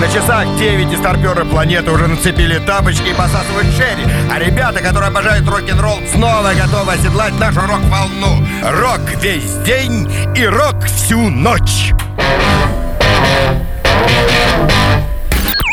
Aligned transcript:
На 0.00 0.06
часах 0.06 0.56
9 0.56 0.92
и 0.92 0.96
старперы 0.96 1.44
планеты 1.44 1.90
уже 1.90 2.06
нацепили 2.06 2.58
тапочки 2.58 3.08
и 3.08 3.14
посасывают 3.14 3.66
шерри. 3.76 4.06
А 4.30 4.38
ребята, 4.38 4.80
которые 4.80 5.08
обожают 5.08 5.48
рок-н-ролл, 5.48 5.98
снова 6.12 6.52
готовы 6.54 6.92
оседлать 6.92 7.38
нашу 7.40 7.60
рок-волну. 7.62 8.46
Рок 8.62 9.00
весь 9.20 9.54
день 9.64 10.08
и 10.36 10.46
рок 10.46 10.84
всю 10.84 11.28
ночь. 11.28 11.92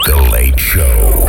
The 0.08 0.18
Late 0.32 0.58
Show. 0.58 1.25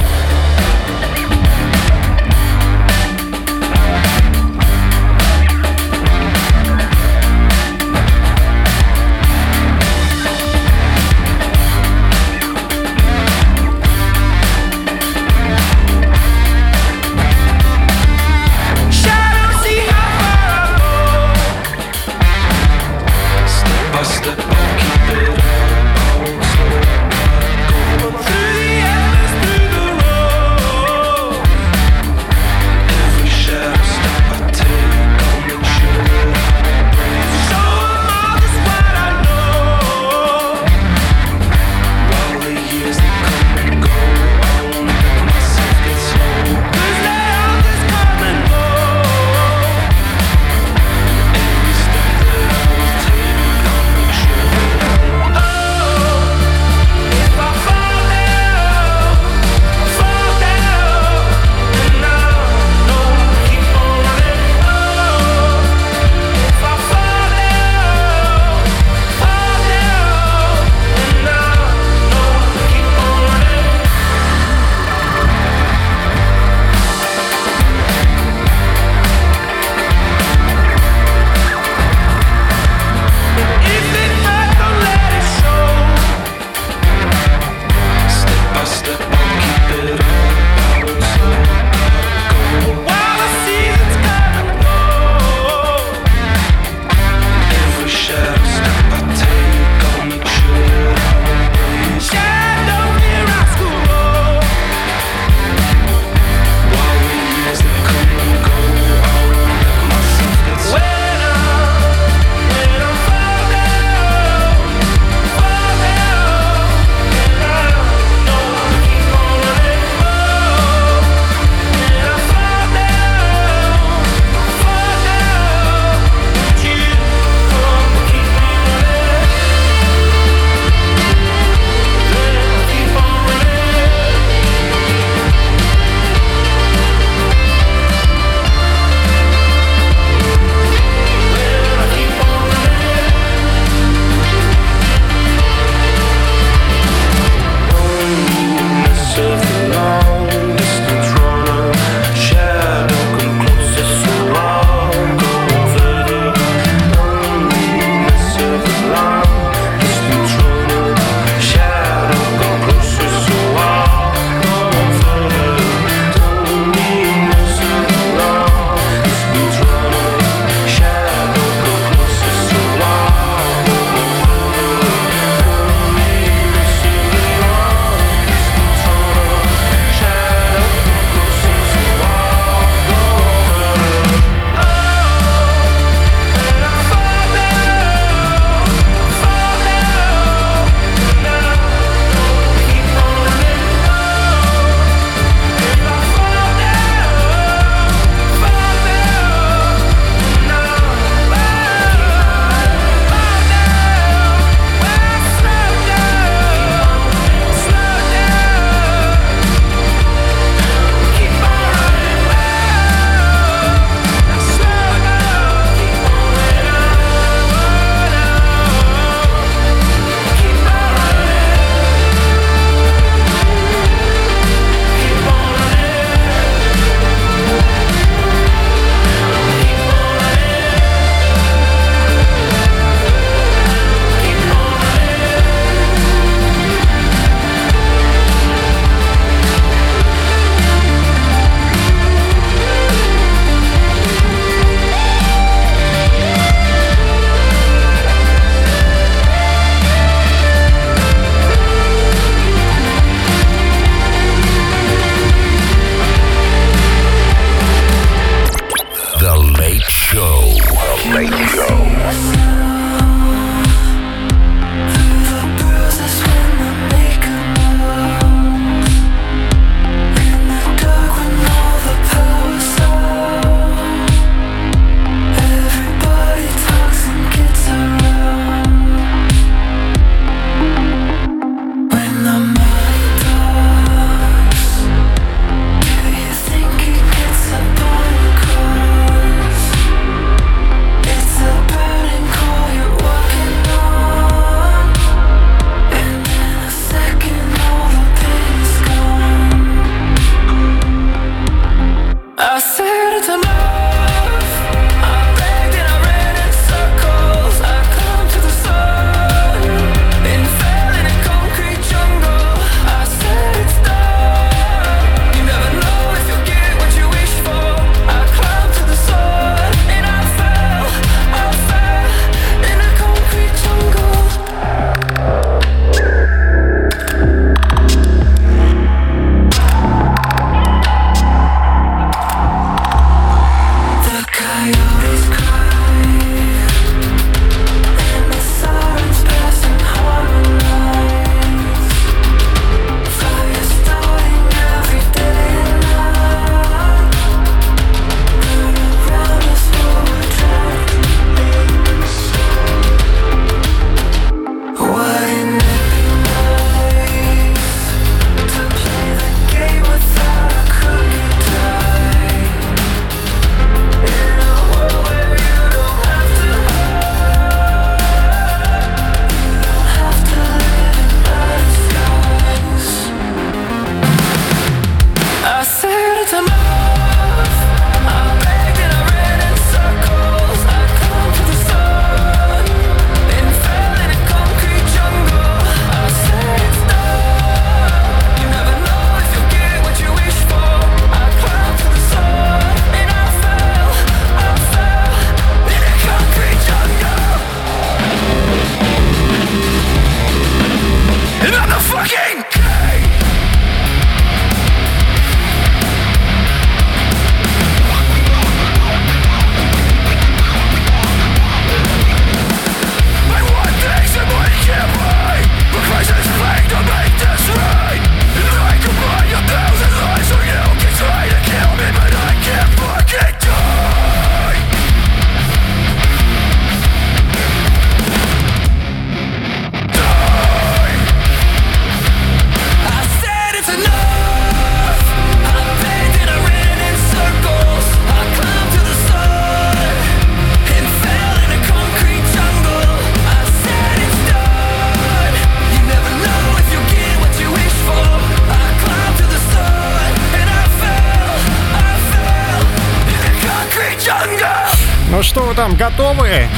Готовы? 455.76 456.48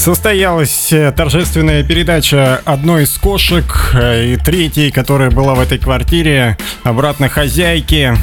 Состоялась 0.00 0.94
э, 0.94 1.12
торжественная 1.12 1.84
передача 1.84 2.62
одной 2.64 3.02
из 3.02 3.18
кошек 3.18 3.66
э, 3.92 4.32
и 4.32 4.36
третьей, 4.38 4.90
которая 4.90 5.30
была 5.30 5.54
в 5.54 5.60
этой 5.60 5.76
квартире, 5.76 6.56
обратно 6.84 7.28
хозяйки. 7.28 8.14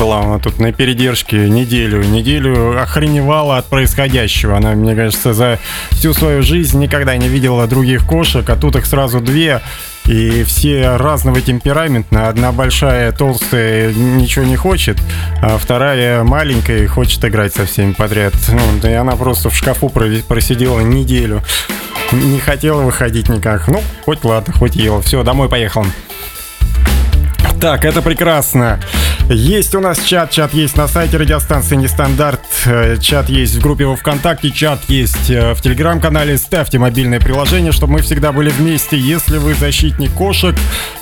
Была 0.00 0.22
она 0.22 0.40
тут 0.40 0.58
на 0.58 0.72
передержке 0.72 1.48
неделю. 1.48 2.02
Неделю 2.02 2.82
охреневала 2.82 3.58
от 3.58 3.66
происходящего. 3.66 4.56
Она, 4.56 4.72
мне 4.72 4.96
кажется, 4.96 5.32
за 5.32 5.60
всю 5.92 6.12
свою 6.12 6.42
жизнь 6.42 6.80
никогда 6.80 7.16
не 7.16 7.28
видела 7.28 7.68
других 7.68 8.04
кошек, 8.04 8.50
а 8.50 8.56
тут 8.56 8.74
их 8.74 8.86
сразу 8.86 9.20
две. 9.20 9.60
И 10.08 10.44
все 10.44 10.96
разного 10.96 11.40
темперамента. 11.40 12.28
Одна 12.28 12.52
большая, 12.52 13.12
толстая, 13.12 13.92
ничего 13.92 14.44
не 14.44 14.56
хочет, 14.56 14.98
а 15.42 15.58
вторая 15.58 16.22
маленькая 16.22 16.84
и 16.84 16.86
хочет 16.86 17.24
играть 17.24 17.54
со 17.54 17.66
всеми 17.66 17.92
подряд. 17.92 18.34
Ну, 18.48 18.88
и 18.88 18.92
она 18.92 19.16
просто 19.16 19.50
в 19.50 19.56
шкафу 19.56 19.88
просидела 19.88 20.80
неделю. 20.80 21.42
Не 22.12 22.38
хотела 22.38 22.82
выходить 22.82 23.28
никак. 23.28 23.66
Ну, 23.66 23.82
хоть 24.04 24.24
ладно, 24.24 24.52
хоть 24.52 24.76
ела. 24.76 25.02
Все, 25.02 25.24
домой 25.24 25.48
поехал. 25.48 25.84
Так, 27.60 27.84
это 27.84 28.02
прекрасно. 28.02 28.78
Есть 29.30 29.74
у 29.74 29.80
нас 29.80 29.98
чат, 30.00 30.30
чат 30.30 30.54
есть 30.54 30.76
на 30.76 30.86
сайте 30.86 31.16
радиостанции 31.16 31.74
Нестандарт, 31.74 32.40
э, 32.66 32.96
чат 33.00 33.28
есть 33.28 33.56
в 33.56 33.60
группе 33.60 33.86
во 33.86 33.96
Вконтакте, 33.96 34.50
чат 34.50 34.80
есть 34.88 35.30
э, 35.30 35.54
в 35.54 35.60
Телеграм-канале. 35.62 36.36
Ставьте 36.38 36.78
мобильное 36.78 37.18
приложение, 37.18 37.72
чтобы 37.72 37.94
мы 37.94 38.02
всегда 38.02 38.30
были 38.30 38.50
вместе. 38.50 38.98
Если 38.98 39.38
вы 39.38 39.54
защитник 39.54 40.12
кошек, 40.12 40.54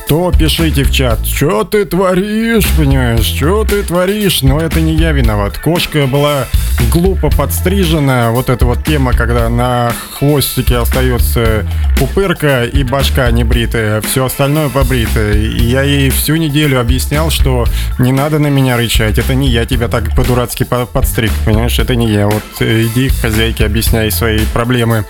то 0.08 0.30
пишите 0.38 0.84
в 0.84 0.90
чат. 0.92 1.26
Что 1.26 1.64
ты 1.64 1.84
творишь, 1.84 2.66
понимаешь? 2.76 3.24
Что 3.24 3.64
ты 3.64 3.82
творишь? 3.82 4.42
Но 4.42 4.60
это 4.60 4.80
не 4.80 4.94
я 4.94 5.12
виноват. 5.12 5.58
Кошка 5.58 6.06
была 6.06 6.46
глупо 6.92 7.30
подстрижена. 7.30 8.30
Вот 8.30 8.50
эта 8.50 8.66
вот 8.66 8.84
тема, 8.84 9.12
когда 9.12 9.48
на 9.48 9.92
хвостике 10.18 10.76
остается 10.76 11.66
пупырка 11.98 12.64
и 12.64 12.82
башка 12.84 13.30
не 13.30 13.44
бритая, 13.44 14.00
все 14.02 14.26
остальное 14.26 14.68
побритое. 14.68 15.34
И 15.34 15.64
я 15.64 15.82
ей 15.82 16.10
всю 16.10 16.36
неделю 16.36 16.80
объяснял, 16.80 17.30
что 17.30 17.66
не 17.98 18.12
надо 18.12 18.38
на 18.38 18.48
меня 18.48 18.76
рычать. 18.76 19.18
Это 19.18 19.34
не 19.34 19.48
я 19.48 19.64
тебя 19.64 19.88
так 19.88 20.14
по-дурацки 20.14 20.64
по- 20.64 20.86
подстриг, 20.86 21.32
понимаешь? 21.44 21.78
Это 21.78 21.96
не 21.96 22.10
я. 22.10 22.26
Вот 22.26 22.42
э, 22.60 22.84
иди 22.84 23.08
к 23.08 23.14
хозяйке, 23.14 23.64
объясняй 23.64 24.10
свои 24.10 24.40
проблемы. 24.52 25.06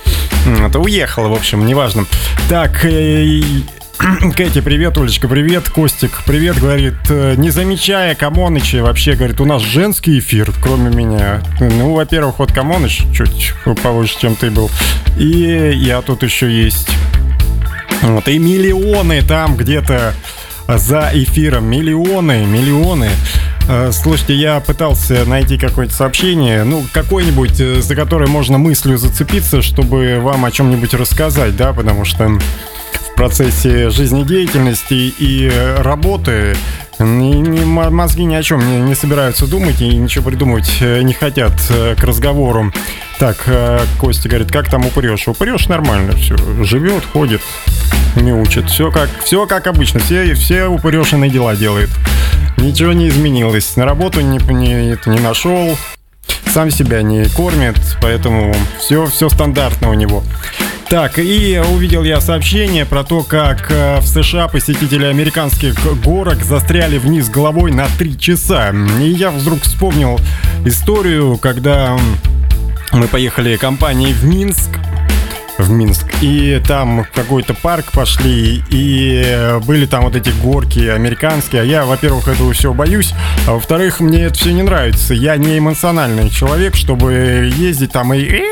Это 0.65 0.79
уехала, 0.79 1.29
в 1.29 1.35
общем, 1.35 1.67
неважно. 1.67 2.05
Так, 2.49 2.85
э, 2.85 3.41
Кэти, 4.37 4.61
привет, 4.61 4.99
Олечка, 4.99 5.29
привет, 5.29 5.69
Костик, 5.69 6.23
привет, 6.27 6.59
говорит, 6.59 6.95
«Э, 7.09 7.35
не 7.37 7.51
замечая 7.51 8.15
Камоныча, 8.15 8.83
вообще, 8.83 9.15
говорит, 9.15 9.41
у 9.41 9.45
нас 9.45 9.63
женский 9.63 10.19
эфир, 10.19 10.53
кроме 10.63 10.95
меня. 10.95 11.43
Ну, 11.61 11.95
во-первых, 11.95 12.39
вот 12.41 12.53
Камоныч 12.53 13.05
чуть 13.15 13.55
повыше, 13.83 14.19
чем 14.19 14.37
ты 14.37 14.51
был, 14.51 14.71
и 15.17 15.73
я 15.75 16.03
тут 16.03 16.23
еще 16.23 16.51
есть. 16.51 16.89
Вот, 18.03 18.29
и 18.29 18.39
миллионы 18.39 19.23
там 19.23 19.57
где-то 19.57 20.15
за 20.69 21.11
эфиром, 21.13 21.67
миллионы, 21.67 22.45
миллионы. 22.47 23.11
Э, 23.69 23.91
Слушайте, 23.93 24.35
я 24.35 24.61
пытался 24.61 25.25
найти 25.25 25.57
какое-то 25.57 25.95
сообщение, 25.95 26.65
ну, 26.65 26.85
какое-нибудь, 26.93 27.61
э, 27.61 27.81
за 27.81 27.95
которое 27.95 28.27
можно 28.27 28.59
мыслью 28.59 28.99
зацепиться, 28.99 29.63
чтобы 29.63 30.19
вам 30.21 30.45
о 30.45 30.51
чем-нибудь 30.51 30.95
рассказать, 30.95 31.57
да, 31.57 31.73
потому 31.73 32.05
что 32.05 32.39
в 33.15 33.17
процессе 33.17 33.91
жизнедеятельности 33.91 34.95
и 34.95 35.49
э, 35.49 35.81
работы 35.83 36.57
ни- 36.99 37.37
ни 37.37 37.65
мозги 37.65 38.25
ни 38.25 38.35
о 38.35 38.43
чем 38.43 38.59
не, 38.59 38.81
не 38.81 38.97
собираются 38.97 39.47
думать 39.47 39.81
и 39.81 39.97
ничего 39.97 40.29
придумывать 40.29 40.79
э, 40.81 41.01
не 41.03 41.15
хотят 41.15 41.53
э, 41.71 41.95
к 41.95 42.03
разговору. 42.03 42.73
Так, 43.21 43.49
Костя 44.01 44.29
говорит, 44.29 44.51
как 44.51 44.69
там 44.69 44.85
упрешь? 44.85 45.29
Упрешь 45.29 45.69
нормально, 45.69 46.17
все, 46.17 46.37
живет, 46.65 47.05
ходит, 47.13 47.41
мяучит. 48.17 48.69
Все 48.69 48.91
как, 48.91 49.09
все 49.25 49.47
как 49.47 49.69
обычно, 49.69 50.01
все, 50.01 50.35
все 50.35 50.67
упырешенные 50.67 51.31
дела 51.31 51.55
делает. 51.55 51.91
Ничего 52.57 52.93
не 52.93 53.09
изменилось. 53.09 53.77
На 53.77 53.85
работу 53.85 54.21
не, 54.21 54.39
не, 54.39 54.99
не 55.07 55.21
нашел, 55.21 55.79
сам 56.47 56.71
себя 56.71 57.03
не 57.03 57.25
кормит, 57.25 57.77
поэтому 58.01 58.55
все, 58.79 59.07
все 59.07 59.29
стандартно 59.29 59.91
у 59.91 59.95
него. 59.95 60.23
Так, 60.89 61.19
и 61.19 61.61
увидел 61.73 62.05
я 62.05 62.21
сообщение 62.21 62.85
про 62.85 63.05
то, 63.05 63.23
как 63.23 63.71
э, 63.71 64.01
в 64.01 64.07
США 64.07 64.49
посетители 64.49 65.07
американских 65.07 65.75
горок 66.03 66.45
застряли 66.45 66.99
вниз 66.99 67.29
головой 67.31 67.73
на 67.73 67.87
3 67.99 68.19
часа. 68.19 68.73
И 69.01 69.09
я 69.09 69.31
вдруг 69.31 69.63
вспомнил 69.63 70.21
историю, 70.65 71.39
когда 71.39 71.97
мы 72.93 73.09
поехали 73.09 73.57
компанией 73.57 74.13
в 74.13 74.25
Минск, 74.25 74.71
в 75.59 75.71
Минск. 75.71 76.07
И 76.21 76.61
там 76.67 77.07
какой-то 77.15 77.55
парк 77.55 77.93
пошли, 77.93 78.63
и 78.71 79.23
э, 79.25 79.59
были 79.61 79.87
там 79.87 80.05
вот 80.05 80.17
эти 80.17 80.31
горки 80.43 80.89
американские. 80.89 81.63
А 81.63 81.65
я, 81.65 81.85
во-первых, 81.85 82.29
этого 82.29 82.53
все 82.53 82.73
боюсь, 82.73 83.15
а 83.47 83.53
во-вторых, 83.53 84.01
мне 84.01 84.25
это 84.25 84.35
все 84.35 84.53
не 84.53 84.63
нравится. 84.63 85.15
Я 85.15 85.37
не 85.37 85.59
эмоциональный 85.59 86.31
человек, 86.31 86.75
чтобы 86.75 87.53
ездить 87.57 87.93
там 87.93 88.13
и 88.15 88.43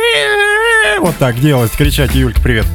вот 1.01 1.17
так 1.17 1.41
делать, 1.41 1.73
кричать, 1.73 2.15
Юлька, 2.15 2.41
привет. 2.41 2.67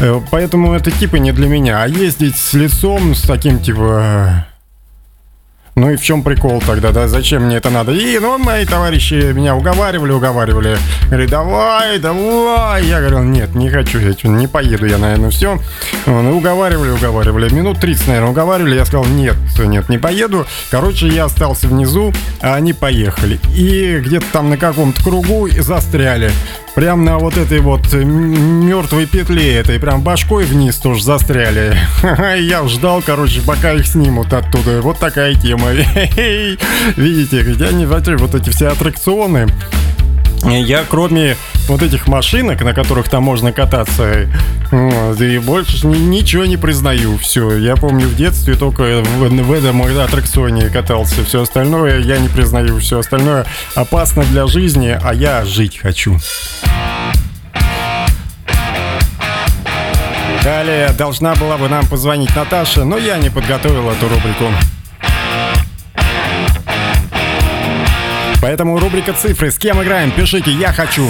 Э, 0.00 0.20
Поэтому 0.30 0.72
это 0.72 0.90
типа 0.90 1.16
не 1.16 1.32
для 1.32 1.46
меня. 1.46 1.82
А 1.82 1.88
ездить 1.88 2.36
с 2.36 2.54
лицом, 2.54 3.14
с 3.14 3.22
таким 3.22 3.60
типа... 3.60 4.46
Ну 5.78 5.90
и 5.90 5.96
в 5.96 6.02
чем 6.02 6.22
прикол 6.22 6.62
тогда, 6.66 6.90
да? 6.90 7.06
Зачем 7.06 7.42
мне 7.42 7.56
это 7.56 7.68
надо? 7.68 7.92
И, 7.92 8.18
ну, 8.18 8.38
мои 8.38 8.64
товарищи 8.64 9.32
меня 9.34 9.54
уговаривали, 9.54 10.10
уговаривали. 10.10 10.78
Говорили, 11.08 11.28
давай, 11.28 11.98
давай. 11.98 12.86
Я 12.86 13.00
говорил, 13.00 13.22
нет, 13.22 13.54
не 13.54 13.68
хочу, 13.68 13.98
я 13.98 14.14
не 14.24 14.46
поеду 14.46 14.86
я, 14.86 14.96
наверное, 14.96 15.28
все. 15.28 15.60
Ну, 16.06 16.34
уговаривали, 16.38 16.92
уговаривали. 16.92 17.52
Минут 17.52 17.78
30, 17.78 18.08
наверное, 18.08 18.30
уговаривали. 18.30 18.74
Я 18.74 18.86
сказал, 18.86 19.04
нет, 19.04 19.36
нет, 19.58 19.90
не 19.90 19.98
поеду. 19.98 20.46
Короче, 20.70 21.08
я 21.08 21.26
остался 21.26 21.68
внизу, 21.68 22.10
а 22.40 22.54
они 22.54 22.72
поехали. 22.72 23.38
И 23.54 23.98
где-то 23.98 24.24
там 24.32 24.48
на 24.48 24.56
каком-то 24.56 25.04
кругу 25.04 25.46
застряли. 25.58 26.30
Прям 26.74 27.06
на 27.06 27.18
вот 27.18 27.38
этой 27.38 27.60
вот 27.60 27.90
мертвой 27.94 29.06
петле 29.06 29.56
этой, 29.56 29.80
прям 29.80 30.02
башкой 30.02 30.44
вниз 30.44 30.76
тоже 30.76 31.02
застряли. 31.02 31.74
Я 32.38 32.66
ждал, 32.68 33.02
короче, 33.04 33.40
пока 33.40 33.72
их 33.72 33.86
снимут 33.86 34.34
оттуда. 34.34 34.82
Вот 34.82 34.98
такая 34.98 35.34
тема. 35.34 35.65
Видите, 36.96 37.42
где 37.42 37.66
они 37.66 37.86
вообще 37.86 38.16
вот 38.16 38.34
эти 38.34 38.50
все 38.50 38.68
аттракционы. 38.68 39.46
Я 40.44 40.84
кроме 40.88 41.36
вот 41.66 41.82
этих 41.82 42.06
машинок, 42.06 42.62
на 42.62 42.72
которых 42.72 43.08
там 43.08 43.24
можно 43.24 43.52
кататься, 43.52 44.28
и 44.70 45.38
больше 45.38 45.86
ни- 45.86 45.96
ничего 45.96 46.44
не 46.44 46.56
признаю. 46.56 47.18
Все, 47.18 47.56
я 47.56 47.74
помню 47.74 48.06
в 48.06 48.14
детстве 48.14 48.54
только 48.54 49.02
в, 49.02 49.28
в 49.28 49.52
этом 49.52 49.82
аттракционе 49.82 50.68
катался. 50.68 51.24
Все 51.24 51.42
остальное 51.42 52.00
я 52.00 52.18
не 52.18 52.28
признаю. 52.28 52.78
Все 52.78 53.00
остальное 53.00 53.46
опасно 53.74 54.22
для 54.24 54.46
жизни, 54.46 54.96
а 55.02 55.12
я 55.14 55.44
жить 55.44 55.78
хочу. 55.78 56.18
Далее 60.44 60.90
должна 60.96 61.34
была 61.34 61.56
бы 61.56 61.68
нам 61.68 61.84
позвонить 61.88 62.34
Наташа, 62.36 62.84
но 62.84 62.98
я 62.98 63.16
не 63.18 63.30
подготовил 63.30 63.90
эту 63.90 64.08
рубрику. 64.08 64.44
Поэтому 68.40 68.78
рубрика 68.78 69.12
цифры. 69.12 69.50
С 69.50 69.58
кем 69.58 69.82
играем? 69.82 70.10
Пишите 70.10 70.50
«Я 70.50 70.72
хочу». 70.72 71.08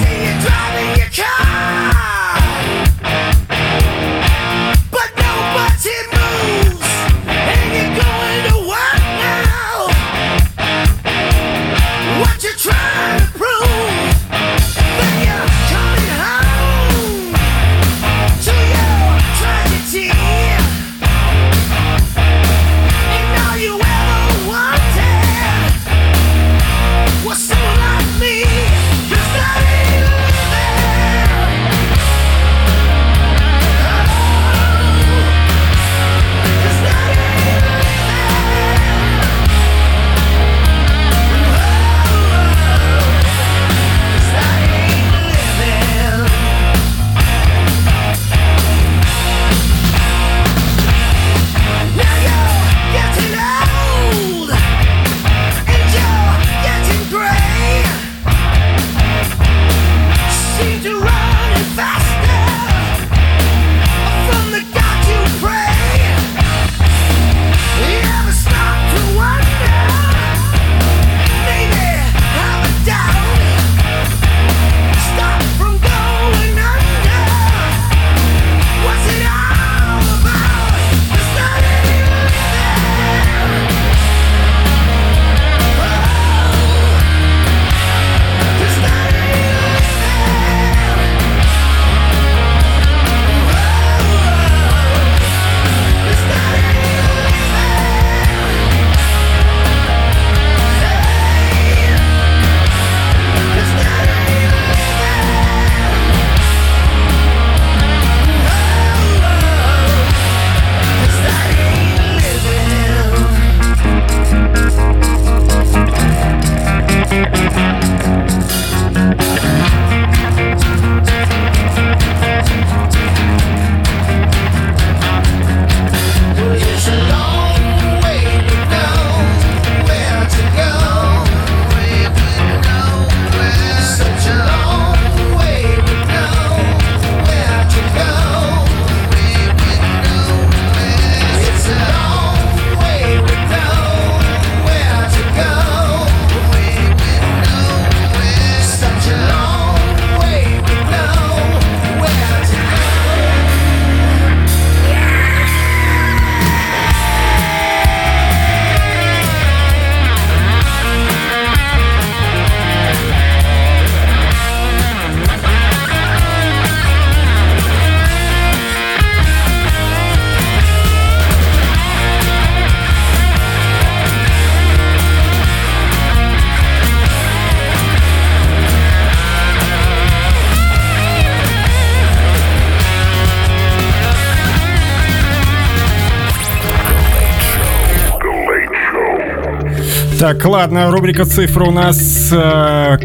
Так, 190.26 190.44
ладно, 190.44 190.90
рубрика 190.90 191.24
цифра 191.24 191.66
у 191.66 191.70
нас 191.70 192.32
э, 192.32 192.98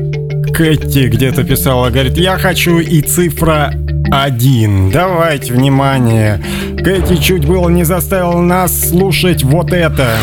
Кэти 0.55 1.07
где-то 1.07 1.43
писала, 1.43 1.91
говорит, 1.91 2.17
я 2.17 2.39
хочу 2.39 2.79
и 2.79 2.99
цифра 3.01 3.71
один. 4.11 4.89
Давайте, 4.89 5.53
внимание. 5.53 6.43
Кэти 6.83 7.17
чуть 7.17 7.45
было 7.45 7.69
не 7.69 7.83
заставила 7.83 8.41
нас 8.41 8.89
слушать 8.89 9.43
вот 9.43 9.71
это. 9.71 10.17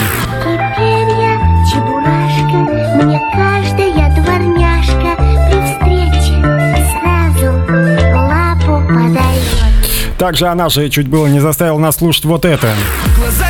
Также 10.18 10.48
она 10.48 10.68
же 10.68 10.88
чуть 10.88 11.06
было 11.06 11.28
не 11.28 11.38
заставила 11.38 11.78
нас 11.78 11.94
слушать 11.94 12.24
вот 12.24 12.44
это. 12.44 12.74
Глаза 13.16 13.47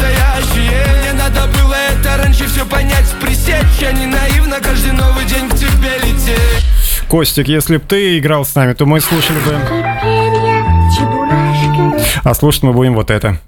любовь 0.00 1.04
не 1.04 1.12
надо 1.12 1.46
было 1.58 1.74
это 1.74 2.16
раньше 2.22 2.46
все 2.46 2.64
понять, 2.64 3.06
пресечь 3.20 3.80
Я 3.80 3.92
не 3.92 4.06
наивно 4.06 4.60
каждый 4.60 4.92
новый 4.92 5.24
день 5.26 5.48
к 5.48 5.54
тебе 5.54 5.98
лететь 6.02 6.64
Костик, 7.08 7.48
если 7.48 7.76
бы 7.76 7.84
ты 7.86 8.18
играл 8.18 8.44
с 8.44 8.54
нами, 8.54 8.72
то 8.72 8.84
мы 8.84 9.00
слушали 9.00 9.38
бы... 9.38 9.58
А 12.24 12.34
слушать 12.34 12.64
мы 12.64 12.72
будем 12.72 12.94
вот 12.94 13.10
это. 13.12 13.38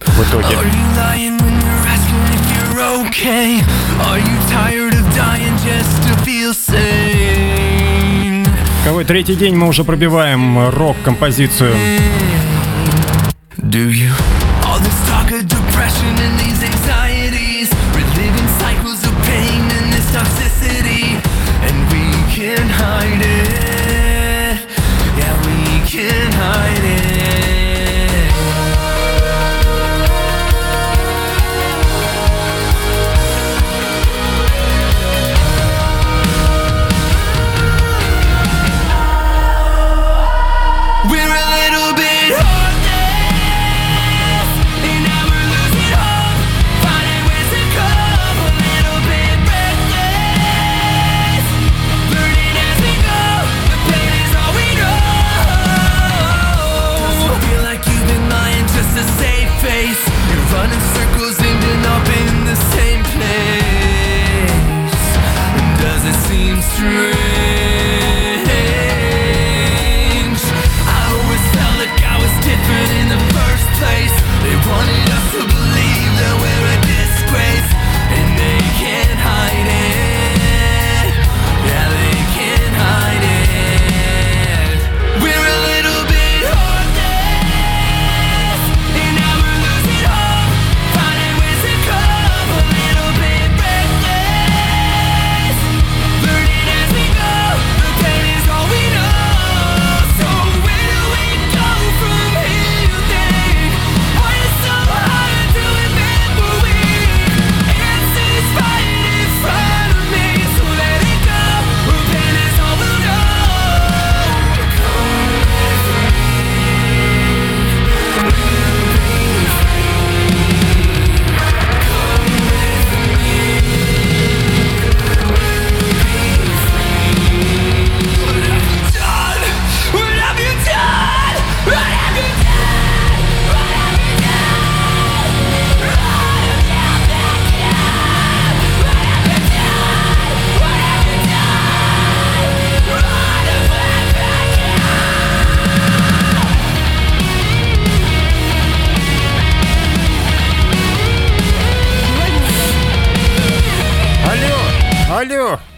В 0.00 0.22
итоге. 0.22 0.46
Are 0.46 0.64
you 0.64 0.84
lying 0.96 1.38
when 1.38 1.54
you're 1.62 1.86
asking 1.86 2.26
if 2.34 2.42
you're 2.52 3.06
okay? 3.06 3.60
Are 4.00 4.18
you 4.18 4.36
tired 4.50 4.94
of 4.94 5.14
dying 5.14 5.56
just 5.64 6.02
to 6.02 6.16
feel 6.24 6.52
sane? 6.52 8.44
Какой 8.84 9.04
третий 9.04 9.36
день 9.36 9.54
мы 9.54 9.68
уже 9.68 9.84
пробиваем 9.84 10.68
рок-композицию. 10.70 11.76
Do 13.58 13.88
you? 13.88 14.10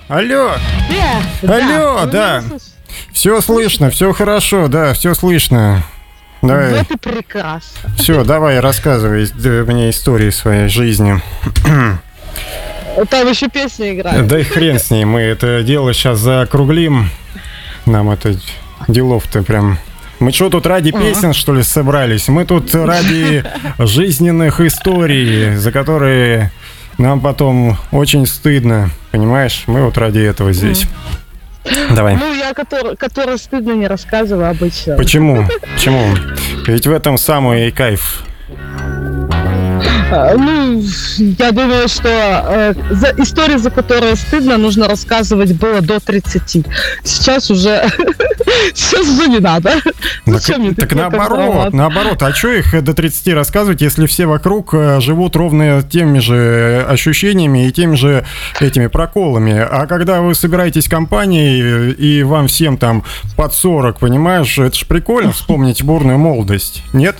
Алло, 0.09 0.53
алло. 1.43 1.55
Алло, 1.55 2.07
да. 2.07 2.43
Все 3.13 3.41
слышно, 3.41 3.91
все 3.91 4.13
хорошо, 4.13 4.69
да, 4.69 4.95
все 4.95 5.15
слышно. 5.15 5.83
Давай, 6.41 6.79
Вот 6.79 6.91
и 6.91 6.97
прекрасно. 6.97 7.91
все, 7.97 8.23
давай, 8.25 8.61
рассказывай 8.61 9.29
э, 9.45 9.65
мне 9.67 9.91
истории 9.91 10.31
своей 10.31 10.69
жизни. 10.69 11.21
Там 13.11 13.29
еще 13.29 13.49
песня 13.49 13.95
играет. 13.95 14.27
Да 14.27 14.39
и 14.39 14.45
хрен 14.45 14.79
с 14.79 14.91
ней, 14.91 15.05
мы 15.05 15.21
это 15.21 15.63
дело 15.63 15.93
сейчас 15.93 16.19
закруглим. 16.21 17.11
Нам 17.87 18.11
это 18.11 18.37
делов-то 18.87 19.43
прям... 19.43 19.79
Мы 20.21 20.33
что 20.33 20.51
тут 20.51 20.67
ради 20.67 20.91
песен, 20.91 21.33
что 21.33 21.55
ли, 21.55 21.63
собрались? 21.63 22.29
Мы 22.29 22.45
тут 22.45 22.75
ради 22.75 23.45
жизненных 23.79 24.61
историй, 24.61 25.55
за 25.57 25.71
которые 25.71 26.51
нам 26.99 27.21
потом 27.21 27.77
очень 27.93 28.27
стыдно. 28.27 28.91
Понимаешь? 29.11 29.65
Мы 29.67 29.85
вот 29.85 29.97
ради 29.97 30.19
этого 30.19 30.53
здесь. 30.53 30.87
Давай. 31.95 32.17
Ну, 32.17 32.35
я 32.35 32.55
который, 32.55 32.97
который 32.97 33.39
стыдно 33.39 33.73
не 33.73 33.87
рассказываю 33.87 34.51
обычно. 34.51 34.97
Почему? 34.97 35.45
Почему? 35.75 36.15
Ведь 36.67 36.87
в 36.87 36.93
этом 36.93 37.19
самый 37.19 37.69
и 37.69 37.71
кайф. 37.71 38.25
А, 40.11 40.35
Ну, 40.35 40.83
я 41.39 41.53
думаю, 41.53 41.87
что 41.89 42.09
э, 42.09 42.75
за 42.91 43.11
истории, 43.19 43.59
за 43.59 43.71
которые 43.71 44.17
стыдно, 44.17 44.57
нужно 44.57 44.89
рассказывать 44.89 45.53
было 45.53 45.81
до 45.81 46.01
30. 46.01 46.67
Сейчас 47.05 47.51
уже... 47.51 47.85
Сейчас 48.75 49.09
уже 49.09 49.29
не 49.29 49.39
надо. 49.39 49.81
Так, 49.83 49.95
Зачем 50.25 50.61
мне 50.61 50.75
так 50.75 50.93
наоборот, 50.95 51.73
наоборот, 51.73 52.23
а 52.23 52.33
что 52.33 52.53
их 52.53 52.83
до 52.83 52.95
30 52.95 53.35
рассказывать, 53.35 53.81
если 53.81 54.07
все 54.07 54.27
вокруг 54.27 54.75
э, 54.75 55.01
живут 55.01 55.37
ровно 55.37 55.83
теми 55.83 56.19
же 56.19 56.85
ощущениями 56.89 57.67
и 57.67 57.73
теми 57.73 57.95
же 57.95 58.25
этими 58.61 58.87
проколами? 58.87 59.59
А 59.59 59.87
когда 59.87 60.21
вы 60.21 60.35
собираетесь 60.35 60.89
компанией 60.89 61.63
э, 61.63 61.93
и 61.93 62.23
вам 62.23 62.49
всем 62.49 62.77
там 62.77 63.05
под 63.37 63.55
40, 63.55 63.99
понимаешь, 63.99 64.59
это 64.59 64.77
ж 64.77 64.85
прикольно 64.87 65.33
вспомнить 65.39 65.83
бурную 65.83 66.19
молодость, 66.19 66.83
нет? 66.93 67.17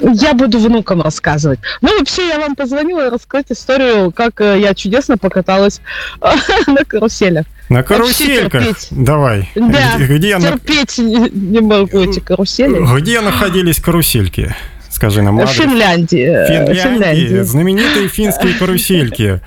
Я 0.00 0.34
буду 0.34 0.58
внукам 0.58 1.02
рассказывать. 1.02 1.60
Ну, 1.80 1.96
вообще, 1.98 2.26
я 2.28 2.38
вам 2.40 2.56
позвонила 2.56 3.10
рассказать 3.10 3.46
историю, 3.50 4.10
как 4.10 4.40
э, 4.40 4.58
я 4.60 4.74
чудесно 4.74 5.16
покаталась 5.16 5.80
на 6.66 6.84
каруселях. 6.84 7.46
На 7.68 7.82
карусельках. 7.82 8.62
терпеть. 8.64 8.88
Давай. 8.90 9.48
Да, 9.54 9.96
Где, 9.96 10.06
где, 10.16 10.38
на- 10.38 10.50
терпеть 10.52 10.98
не, 10.98 11.60
могу 11.60 12.00
эти 12.00 12.18
карусели. 12.20 12.78
где 13.00 13.20
находились 13.20 13.80
карусельки? 13.80 14.54
Скажи 14.90 15.22
нам 15.22 15.36
В 15.38 15.40
адрес. 15.42 15.56
Финляндии. 15.56 16.26
э, 16.28 16.46
Финляндии. 16.46 16.80
Финляндии. 16.82 17.40
Знаменитые 17.42 18.08
финские 18.08 18.54
карусельки. 18.54 19.40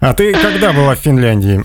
А 0.00 0.14
ты 0.14 0.32
когда 0.34 0.72
была 0.72 0.94
в 0.96 0.98
Финляндии? 0.98 1.62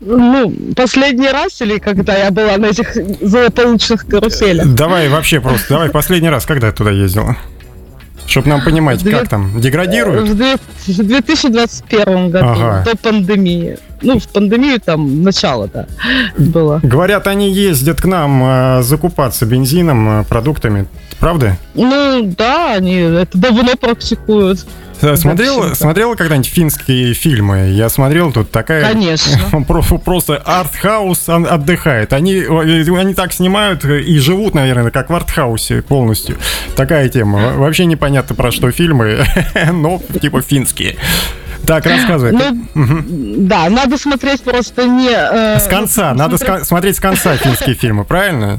Ну, 0.00 0.52
последний 0.74 1.28
раз 1.30 1.60
или 1.62 1.78
когда 1.78 2.16
я 2.16 2.30
была 2.30 2.56
на 2.56 2.66
этих 2.66 2.94
злополучных 3.20 4.06
каруселях? 4.06 4.66
Давай 4.74 5.08
вообще 5.08 5.40
просто, 5.40 5.66
давай 5.74 5.90
последний 5.90 6.28
раз, 6.30 6.44
когда 6.44 6.70
ты 6.70 6.78
туда 6.78 6.90
ездила? 6.90 7.36
Чтобы 8.26 8.48
нам 8.48 8.64
понимать, 8.64 9.00
Две- 9.04 9.12
как 9.20 9.28
там, 9.28 9.60
деградируют? 9.60 10.28
В 10.28 10.34
две- 10.34 10.56
в 10.56 11.06
2021 11.06 12.30
году, 12.30 12.46
Ага. 12.48 12.82
до 12.84 12.96
пандемии. 12.96 13.78
Ну, 14.02 14.18
в 14.18 14.26
пандемию 14.28 14.80
там 14.80 15.22
начало, 15.22 15.68
да, 15.72 15.86
было. 16.36 16.80
Говорят, 16.82 17.28
они 17.28 17.52
ездят 17.52 18.00
к 18.00 18.04
нам 18.04 18.42
э, 18.44 18.82
закупаться 18.82 19.46
бензином, 19.46 20.20
э, 20.20 20.24
продуктами. 20.24 20.86
Правда? 21.20 21.56
Ну, 21.74 22.34
да, 22.36 22.74
они 22.74 22.96
это 22.96 23.38
давно 23.38 23.76
практикуют. 23.80 24.66
Смотрела, 25.16 25.74
смотрела 25.74 26.14
когда-нибудь 26.14 26.48
финские 26.48 27.12
фильмы? 27.14 27.68
Я 27.70 27.88
смотрел, 27.88 28.32
тут 28.32 28.50
такая... 28.50 28.82
Конечно. 28.92 29.62
Про- 29.66 29.82
Просто 29.98 30.36
артхаус 30.36 31.28
отдыхает. 31.28 32.12
Они, 32.12 32.40
они 32.42 33.14
так 33.14 33.32
снимают 33.32 33.84
и 33.84 34.18
живут, 34.18 34.54
наверное, 34.54 34.90
как 34.90 35.10
в 35.10 35.14
артхаусе 35.14 35.82
полностью. 35.82 36.36
Такая 36.76 37.08
тема. 37.08 37.52
Во- 37.52 37.66
Вообще 37.66 37.84
непонятно, 37.86 38.34
про 38.34 38.50
что 38.50 38.70
фильмы, 38.70 39.24
но 39.72 40.00
типа 40.20 40.40
финские. 40.40 40.96
Так, 41.66 41.84
рассказывай. 41.84 42.30
Ну, 42.32 42.64
да, 43.38 43.68
надо 43.68 43.98
смотреть 43.98 44.42
просто 44.42 44.84
не... 44.86 45.10
э, 45.10 45.58
С 45.58 45.66
конца, 45.66 46.14
надо 46.14 46.38
с 46.38 46.40
кон- 46.44 46.64
смотреть 46.64 46.96
с 46.96 47.00
конца 47.00 47.36
финские 47.36 47.74
фильмы, 47.74 48.04
правильно? 48.04 48.58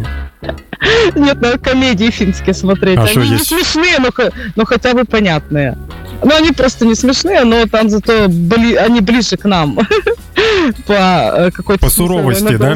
Нет, 1.16 1.40
надо 1.42 1.58
комедии 1.58 2.10
финские 2.10 2.54
смотреть. 2.54 2.98
А 2.98 3.04
они 3.04 3.16
не 3.30 3.34
есть? 3.38 3.48
смешные, 3.48 3.98
но, 4.00 4.10
но 4.56 4.66
хотя 4.66 4.94
бы 4.94 5.06
понятные. 5.06 5.78
Ну, 6.24 6.36
они 6.36 6.52
просто 6.52 6.86
не 6.86 6.96
смешные, 6.96 7.44
но 7.44 7.66
там 7.68 7.90
зато 7.90 8.26
бли- 8.26 8.76
они 8.76 9.02
ближе 9.02 9.38
к 9.38 9.46
нам. 9.46 9.76
По 10.88 10.94
э, 10.94 11.52
какой-то 11.52 11.86
По 11.86 11.90
суровости, 11.92 12.56
да? 12.58 12.76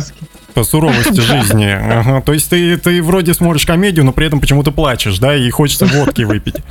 По 0.53 0.63
суровости 0.63 1.19
жизни. 1.21 1.69
Ага, 1.69 2.21
То 2.21 2.33
есть 2.33 2.49
ты, 2.49 2.77
ты 2.77 3.01
вроде 3.01 3.33
смотришь 3.33 3.65
комедию, 3.65 4.05
но 4.05 4.11
при 4.11 4.27
этом 4.27 4.39
почему-то 4.39 4.71
плачешь, 4.71 5.17
да, 5.19 5.35
и 5.35 5.49
хочется 5.49 5.85
водки 5.85 6.23
выпить. 6.23 6.55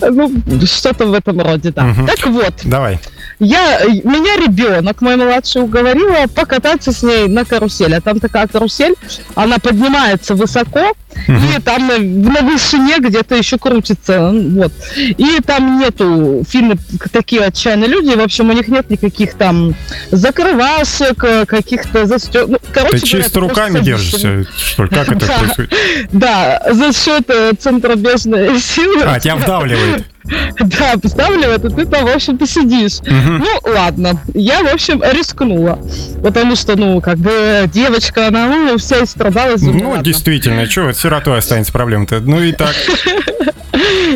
Ну, 0.00 0.32
что-то 0.64 1.06
в 1.06 1.12
этом 1.12 1.38
роде, 1.38 1.70
да. 1.70 1.94
Так 2.06 2.26
вот, 2.28 2.54
Давай. 2.64 2.98
Я, 3.40 3.80
меня 3.84 4.36
ребенок, 4.36 5.00
мой 5.00 5.16
младший, 5.16 5.62
уговорила 5.62 6.26
покататься 6.34 6.92
с 6.92 7.02
ней 7.02 7.26
на 7.26 7.44
карусели. 7.44 7.94
А 7.94 8.00
там 8.00 8.20
такая 8.20 8.46
карусель, 8.46 8.94
она 9.34 9.58
поднимается 9.58 10.34
высоко, 10.34 10.92
и 11.26 11.60
там 11.62 11.86
на, 11.86 11.98
на 11.98 12.42
вышине 12.42 12.98
где-то 12.98 13.34
еще 13.34 13.58
крутится. 13.58 14.30
Вот. 14.30 14.72
И 14.94 15.38
там 15.44 15.78
нету 15.78 16.44
фильмы 16.48 16.76
такие 17.12 17.42
отчаянные 17.42 17.88
люди. 17.88 18.14
В 18.14 18.20
общем, 18.20 18.50
у 18.50 18.52
них 18.52 18.68
нет 18.68 18.90
никаких 18.90 19.34
там 19.34 19.74
закрывашек, 20.10 21.24
э, 21.24 21.46
каких-то 21.46 22.06
застё... 22.06 22.46
Ну, 22.46 22.58
короче 22.72 22.98
Ты 22.98 23.06
говоря, 23.06 23.22
чисто 23.22 23.40
руками 23.40 23.78
садишься. 23.78 24.18
держишься, 24.18 24.52
что 24.56 24.84
ли? 24.84 24.90
Как 24.90 25.08
это 25.16 25.26
происходит? 25.26 25.74
Да, 26.12 26.62
за 26.70 26.92
счет 26.92 27.24
э, 27.28 27.52
центробежной 27.58 28.58
силы. 28.60 29.02
А, 29.04 29.18
тебя 29.18 29.36
вдавливает. 29.36 30.04
Да, 30.60 30.94
поставливает, 31.00 31.64
и 31.64 31.68
ты 31.70 31.86
там, 31.86 32.04
в 32.04 32.14
общем-то, 32.14 32.46
сидишь. 32.46 33.00
Мгм. 33.00 33.38
Ну, 33.38 33.72
ладно. 33.72 34.20
Я, 34.34 34.62
в 34.62 34.72
общем, 34.72 35.02
рискнула. 35.02 35.78
Потому 36.22 36.56
что, 36.56 36.76
ну, 36.76 37.00
как 37.00 37.18
бы 37.18 37.68
девочка, 37.72 38.28
она, 38.28 38.46
ну, 38.46 38.78
вся 38.78 39.02
истрадалась. 39.02 39.62
Ну, 39.62 39.90
ладно. 39.90 40.04
действительно, 40.04 40.66
что 40.66 40.84
вот 40.84 40.96
сиротой 40.96 41.38
останется 41.38 41.72
проблема-то? 41.72 42.20
Ну 42.20 42.40
и 42.42 42.52
так. 42.52 42.74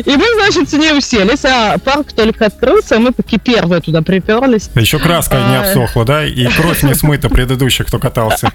И 0.05 0.15
мы, 0.15 0.25
значит, 0.35 0.69
с 0.69 0.73
ней 0.73 0.97
уселись, 0.97 1.43
а 1.45 1.77
парк 1.77 2.11
только 2.13 2.45
открылся, 2.47 2.99
мы 2.99 3.11
таки 3.11 3.37
первые 3.37 3.81
туда 3.81 4.01
приперлись. 4.01 4.69
Еще 4.75 4.99
краска 4.99 5.37
не 5.37 5.55
Ай. 5.55 5.59
обсохла, 5.69 6.05
да? 6.05 6.25
И 6.25 6.45
кровь 6.47 6.83
не 6.83 6.93
смыта 6.93 7.29
предыдущих, 7.29 7.87
кто 7.87 7.99
катался. 7.99 8.51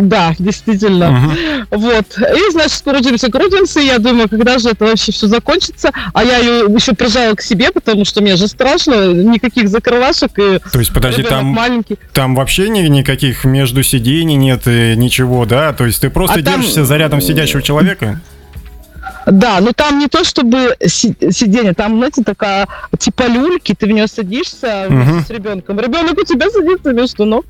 Да, 0.00 0.34
действительно. 0.38 1.32
Вот. 1.70 2.06
И, 2.18 2.50
значит, 2.52 2.80
крутимся, 2.84 3.30
крутимся, 3.30 3.80
я 3.80 3.98
думаю, 3.98 4.28
когда 4.28 4.58
же 4.58 4.70
это 4.70 4.84
вообще 4.84 5.12
все 5.12 5.26
закончится. 5.26 5.90
А 6.12 6.24
я 6.24 6.38
ее 6.38 6.64
еще 6.74 6.92
прижала 6.94 7.34
к 7.34 7.42
себе, 7.42 7.70
потому 7.72 8.04
что 8.04 8.20
мне 8.20 8.36
же 8.36 8.48
страшно, 8.48 9.12
никаких 9.12 9.68
закрывашек, 9.68 10.38
и 10.38 10.58
То 10.72 10.78
есть, 10.78 10.92
подожди, 10.92 11.22
там, 11.22 11.46
маленький. 11.46 11.98
там 12.12 12.34
вообще 12.34 12.68
ни- 12.68 12.86
никаких 12.88 13.44
между 13.44 13.82
сидений 13.82 14.36
нет, 14.36 14.66
и 14.66 14.94
ничего, 14.96 15.44
да? 15.46 15.72
То 15.72 15.86
есть 15.86 16.00
ты 16.00 16.10
просто 16.10 16.40
А 16.40 16.42
там- 16.42 16.56
держишься 16.60 16.84
за 16.84 16.96
рядом 16.96 17.20
сидящего 17.20 17.62
человека? 17.62 18.20
Да, 19.30 19.60
но 19.60 19.72
там 19.72 19.98
не 19.98 20.08
то 20.08 20.24
чтобы 20.24 20.76
си- 20.86 21.14
сиденье, 21.30 21.74
там, 21.74 21.96
знаете, 21.96 22.22
такая 22.24 22.66
типа 22.98 23.24
люльки, 23.26 23.74
ты 23.74 23.86
в 23.86 23.90
нее 23.90 24.06
садишься 24.08 24.86
Мгм. 24.88 25.24
с 25.26 25.30
ребенком. 25.30 25.78
Ребенок 25.78 26.18
у 26.18 26.24
тебя 26.24 26.48
садится 26.50 26.92
между 26.92 27.24
ног. 27.24 27.44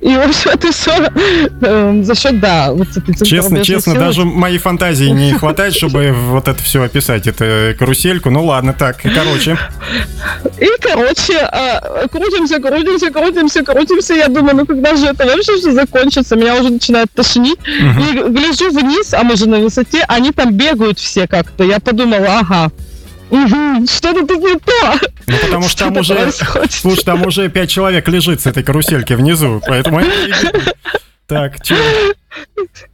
И, 0.00 0.08
в 0.16 0.20
общем, 0.20 0.50
это 0.50 0.72
все 0.72 2.02
за 2.02 2.14
счет, 2.14 2.40
да, 2.40 2.72
вот 2.72 2.88
этой 2.96 3.14
Честно, 3.24 3.62
честно, 3.64 3.92
силы. 3.92 4.04
даже 4.04 4.24
моей 4.24 4.58
фантазии 4.58 5.06
не 5.10 5.32
хватает, 5.34 5.74
чтобы 5.74 6.12
вот 6.12 6.48
это 6.48 6.60
все 6.62 6.82
описать, 6.82 7.26
это 7.26 7.74
карусельку. 7.78 8.30
Ну 8.30 8.44
ладно, 8.44 8.72
так, 8.72 8.96
короче. 9.02 9.56
И, 10.58 10.68
короче, 10.80 11.38
а, 11.38 12.08
крутимся, 12.08 12.58
крутимся, 12.60 13.10
крутимся, 13.10 13.62
крутимся. 13.64 14.14
Я 14.14 14.28
думаю, 14.28 14.56
ну 14.56 14.66
когда 14.66 14.96
же 14.96 15.06
это 15.06 15.26
вообще 15.26 15.56
все 15.56 15.72
закончится? 15.72 16.36
Меня 16.36 16.54
уже 16.56 16.70
начинает 16.70 17.10
тошнить. 17.12 17.58
И 17.66 18.28
гляжу 18.30 18.70
вниз, 18.70 19.14
а 19.14 19.22
мы 19.22 19.36
же 19.36 19.48
на 19.48 19.58
высоте, 19.58 20.04
они 20.08 20.32
там 20.32 20.52
бегают 20.54 20.98
все 20.98 21.19
как-то. 21.26 21.64
Я 21.64 21.80
подумала, 21.80 22.40
ага, 22.40 22.70
Угу, 23.30 23.86
что-то 23.86 24.26
тут 24.26 24.38
не 24.42 24.58
то. 24.58 24.98
Ну, 25.28 25.36
потому 25.40 25.68
что 25.68 25.84
там 25.84 25.94
Что-то 25.94 26.00
уже, 26.00 26.14
происходит. 26.32 26.72
слушай, 26.72 27.04
там 27.04 27.24
уже 27.24 27.48
пять 27.48 27.70
человек 27.70 28.08
лежит 28.08 28.40
с 28.40 28.46
этой 28.46 28.64
карусельки 28.64 29.12
внизу, 29.12 29.62
поэтому... 29.66 30.02
Так, 31.26 31.62
чё? 31.62 31.76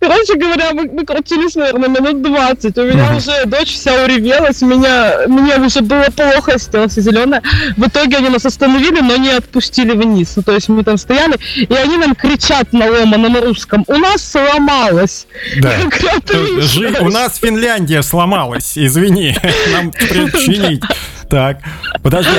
Короче 0.00 0.34
говоря, 0.36 0.72
мы, 0.72 0.84
мы 0.90 1.04
крутились, 1.04 1.54
наверное, 1.54 1.88
минут 1.88 2.22
20. 2.22 2.78
У 2.78 2.82
меня 2.84 3.16
уже 3.16 3.44
дочь 3.46 3.74
вся 3.74 4.04
уревелась, 4.04 4.62
меня, 4.62 5.26
мне 5.26 5.56
уже 5.56 5.80
было 5.80 6.06
плохо, 6.14 6.58
сделала 6.58 6.88
все 6.88 7.00
зеленое. 7.02 7.42
В 7.76 7.86
итоге 7.86 8.16
они 8.18 8.28
нас 8.28 8.46
остановили, 8.46 9.00
но 9.00 9.16
не 9.16 9.30
отпустили 9.30 9.92
вниз. 9.92 10.34
Ну, 10.36 10.42
то 10.42 10.52
есть 10.52 10.68
мы 10.68 10.84
там 10.84 10.96
стояли, 10.96 11.38
и 11.54 11.74
они 11.74 11.96
нам 11.96 12.14
кричат 12.14 12.72
на 12.72 12.86
ломаном 12.90 13.36
русском. 13.38 13.84
У 13.86 13.96
нас 13.96 14.22
сломалось. 14.30 15.26
Да. 15.60 15.72
Я 15.76 15.84
говорю, 15.84 16.62
жи-. 16.62 16.96
У 17.00 17.10
нас 17.10 17.38
Финляндия 17.38 18.02
сломалась, 18.02 18.76
извини, 18.76 19.36
нам 19.72 19.90
причинить. 19.92 20.82
Так, 21.28 21.58
подожди, 22.02 22.30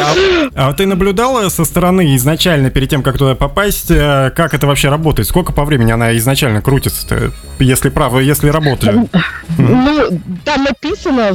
а, 0.56 0.69
а 0.69 0.73
ты 0.73 0.86
наблюдала 0.86 1.50
со 1.50 1.65
стороны 1.65 2.15
изначально, 2.15 2.69
перед 2.69 2.89
тем, 2.89 3.04
как 3.04 3.17
туда 3.17 3.36
попасть, 3.36 3.91
э, 3.91 4.32
как 4.36 4.54
это 4.54 4.65
вообще 4.67 4.89
работает? 4.89 5.28
Сколько 5.28 5.52
по 5.52 5.65
времени 5.65 5.91
она 5.91 6.15
изначально 6.17 6.62
крутится-то, 6.62 7.32
если 7.60 7.89
право, 7.89 8.19
если 8.19 8.50
работали? 8.50 9.08
Ну, 9.58 10.21
там 10.45 10.63
написано, 10.63 11.34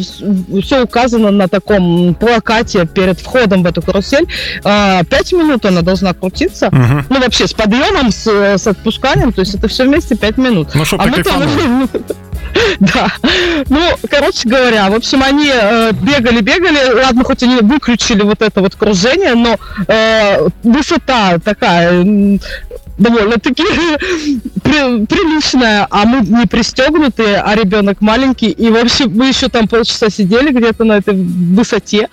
все 0.63 0.83
указано 0.83 1.31
на 1.31 1.49
таком 1.49 2.15
плакате 2.15 2.87
перед 2.87 3.21
входом 3.21 3.63
в 3.63 3.67
эту 3.67 3.83
карусель. 3.83 4.27
А, 4.65 5.03
Пять 5.05 5.33
минут 5.33 5.67
она 5.67 5.83
должна 5.83 6.15
крутиться. 6.15 6.69
Мгм. 6.71 7.07
Ну, 7.11 7.21
вообще, 7.21 7.47
с 7.47 7.53
подъемом, 7.53 8.11
с, 8.13 8.27
с 8.27 8.67
отпусканием, 8.67 9.33
то 9.33 9.41
есть 9.41 9.55
это 9.55 9.69
все 9.69 9.85
вместе 9.85 10.17
пять 10.17 10.39
минут. 10.39 10.71
Ну, 10.75 10.85
чтоб 10.85 11.01
А 11.01 11.07
мы 11.07 11.23
там-. 11.23 11.89
Да. 12.81 13.13
Ну, 13.69 13.81
короче 14.11 14.49
говоря, 14.49 14.91
в 14.91 14.95
общем, 14.95 15.23
они 15.23 15.51
э, 15.53 15.93
бегали-бегали. 15.93 17.03
Ладно, 17.03 17.25
хоть 17.25 17.43
они 17.43 17.57
выключили 17.57 18.23
вот 18.23 18.43
это 18.43 18.61
вот 18.61 18.75
кружение, 18.75 19.35
но 19.35 19.59
э, 19.89 20.49
высота 20.63 21.39
такая 21.39 22.05
довольно-таки 22.99 23.65
при- 24.73 25.07
приличная, 25.07 25.87
а 25.91 26.05
мы 26.07 26.21
не 26.21 26.47
пристегнутые, 26.47 27.37
а 27.41 27.55
ребенок 27.55 28.01
маленький. 28.01 28.51
И, 28.51 28.71
в 28.71 28.77
общем, 28.77 29.13
мы 29.15 29.29
еще 29.29 29.49
там 29.49 29.69
полчаса 29.69 30.09
сидели 30.11 30.51
где-то 30.51 30.85
на 30.85 30.95
этой 30.95 31.15
высоте, 31.15 32.09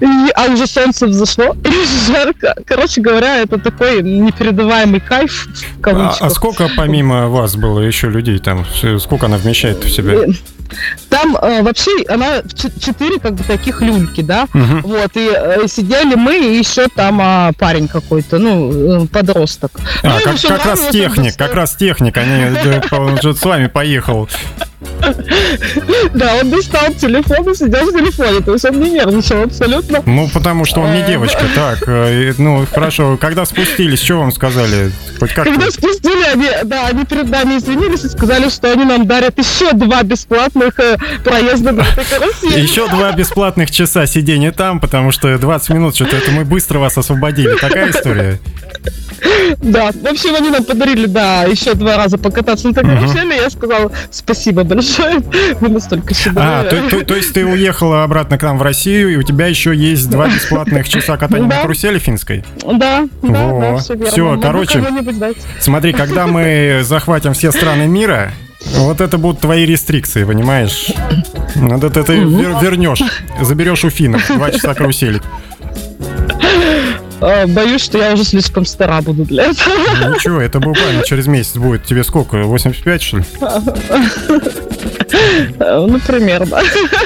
и- 0.00 0.30
а 0.34 0.44
уже 0.52 0.66
солнце 0.66 1.06
взошло, 1.06 1.56
и 1.64 2.12
жарко. 2.12 2.54
Короче 2.66 3.00
говоря, 3.00 3.38
это 3.38 3.58
такой 3.58 4.02
непередаваемый 4.02 5.00
кайф, 5.00 5.48
А, 5.82 6.14
а 6.20 6.30
сколько 6.30 6.68
помимо 6.76 7.28
вас 7.28 7.56
было 7.56 7.80
еще 7.80 8.08
людей 8.08 8.38
там? 8.38 8.64
Сколько 9.00 9.26
она 9.26 9.36
вмещает 9.36 9.82
в 9.84 9.90
себя? 9.90 10.14
Там 11.08 11.36
э, 11.36 11.62
вообще 11.62 11.90
она 12.08 12.42
четыре 12.80 13.20
как 13.20 13.34
бы 13.34 13.44
таких 13.44 13.80
люльки, 13.82 14.20
да. 14.20 14.46
Мгм. 14.52 14.80
Вот, 14.82 15.10
и 15.14 15.30
э, 15.32 15.68
сидели 15.68 16.16
мы, 16.16 16.38
и 16.38 16.58
еще 16.58 16.88
там 16.88 17.20
а, 17.22 17.52
парень 17.56 17.86
какой-то, 17.86 18.38
ну, 18.38 19.04
э, 19.04 19.06
подросток. 19.06 19.70
Ну, 20.02 20.10
А, 20.10 20.20
ему 20.20 20.24
как, 20.24 20.40
как 20.40 20.66
раз 20.66 20.88
техник, 20.90 21.36
как 21.36 21.54
раз 21.56 21.74
техник, 21.74 22.16
они, 22.16 22.44
же 23.20 23.34
с 23.34 23.44
вами 23.44 23.66
поехал. 23.66 24.28
Да, 26.14 26.34
он 26.40 26.50
достал 26.50 26.92
телефон 26.94 27.50
и 27.50 27.54
сидел 27.54 27.86
в 27.86 27.92
телефоне, 27.92 28.40
то 28.40 28.52
есть 28.52 28.64
он 28.64 28.80
не 28.80 28.90
нервничал 28.90 29.42
абсолютно. 29.42 30.02
Ну, 30.04 30.28
потому 30.32 30.64
что 30.64 30.80
он 30.80 30.92
не 30.92 31.06
Э, 31.06 31.06
девочка, 31.06 31.44
так, 31.54 31.82
э, 31.86 32.32
ну, 32.38 32.66
хорошо, 32.66 33.16
когда 33.16 33.44
спустились, 33.44 34.02
что 34.02 34.16
вам 34.16 34.32
сказали? 34.32 34.90
Хоть 35.20 35.32
как 35.32 35.44
Когда 35.44 35.70
спустили, 35.70 36.24
они, 36.32 36.48
да, 36.64 36.88
они 36.88 37.04
перед 37.04 37.30
нами 37.30 37.58
извинились 37.58 38.04
и 38.04 38.08
сказали, 38.08 38.48
что 38.48 38.72
они 38.72 38.84
нам 38.84 39.06
дарят 39.06 39.38
еще 39.38 39.72
два 39.72 40.02
бесплатных 40.02 40.78
э, 40.80 40.96
проезда 41.24 41.72
на 41.72 41.82
этой 41.82 42.04
карусели. 42.04 42.60
Еще 42.60 42.88
два 42.88 43.12
бесплатных 43.12 43.70
часа 43.70 44.06
сидения 44.06 44.52
там, 44.52 44.80
потому 44.80 45.12
что 45.12 45.38
20 45.38 45.70
минут, 45.70 45.94
что-то 45.94 46.16
это 46.16 46.30
мы 46.32 46.44
быстро 46.44 46.78
вас 46.80 46.98
освободили. 46.98 47.56
Такая 47.56 47.90
история. 47.90 48.40
Да, 49.58 49.90
в 49.92 50.06
общем, 50.06 50.34
они 50.34 50.50
нам 50.50 50.64
подарили, 50.64 51.06
да, 51.06 51.44
еще 51.44 51.74
два 51.74 51.96
раза 51.96 52.18
покататься 52.18 52.66
на 52.66 52.72
этой 52.72 52.84
карусели. 52.84 53.34
Я 53.34 53.50
сказала 53.50 53.90
спасибо 54.10 54.64
большое. 54.76 55.20
Вы 55.60 55.68
настолько 55.68 56.14
А, 56.36 56.64
щедрые. 56.64 56.70
то, 56.90 56.98
то- 56.98 57.04
то 57.04 57.16
есть 57.16 57.32
ты 57.32 57.44
уехала 57.44 58.04
обратно 58.04 58.38
к 58.38 58.42
нам 58.42 58.58
в 58.58 58.62
Россию, 58.62 59.12
и 59.12 59.16
у 59.16 59.22
тебя 59.22 59.46
еще 59.46 59.74
есть 59.74 60.08
два 60.10 60.28
бесплатных 60.28 60.88
часа 60.88 61.16
катания 61.16 61.48
Да. 61.48 61.56
на 61.56 61.62
карусели 61.62 61.98
финской? 61.98 62.44
Да, 62.64 63.06
да, 63.22 63.46
Во, 63.46 63.60
да, 63.60 63.76
все 63.78 63.94
верно. 63.94 64.24
Могу 64.24 64.42
короче. 64.42 64.84
Смотри, 65.58 65.92
когда 65.92 66.26
мы 66.26 66.80
захватим 66.84 67.32
все 67.34 67.50
страны 67.52 67.86
мира, 67.86 68.32
вот 68.76 69.00
это 69.00 69.18
будут 69.18 69.40
твои 69.40 69.64
рестрикции, 69.66 70.24
понимаешь? 70.24 70.88
Вот 71.56 71.84
это 71.84 72.02
ты 72.04 72.14
вер- 72.16 72.60
вернешь, 72.62 73.02
заберешь 73.40 73.84
у 73.84 73.90
финнов 73.90 74.26
два 74.28 74.50
часа 74.50 74.74
карусели. 74.74 75.20
А, 77.20 77.46
Боюсь, 77.46 77.82
что 77.82 77.98
я 77.98 78.12
уже 78.12 78.24
слишком 78.24 78.64
стара 78.66 79.00
буду 79.00 79.24
для 79.24 79.44
этого. 79.44 80.14
Ничего, 80.14 80.40
это 80.40 80.60
буквально 80.60 81.02
через 81.04 81.26
месяц 81.26 81.56
будет. 81.56 81.84
Тебе 81.84 82.04
сколько, 82.04 82.42
85, 82.44 83.02
что 83.02 83.16
ли? 83.18 83.24
Ну, 85.58 85.98
примерно. 86.00 86.60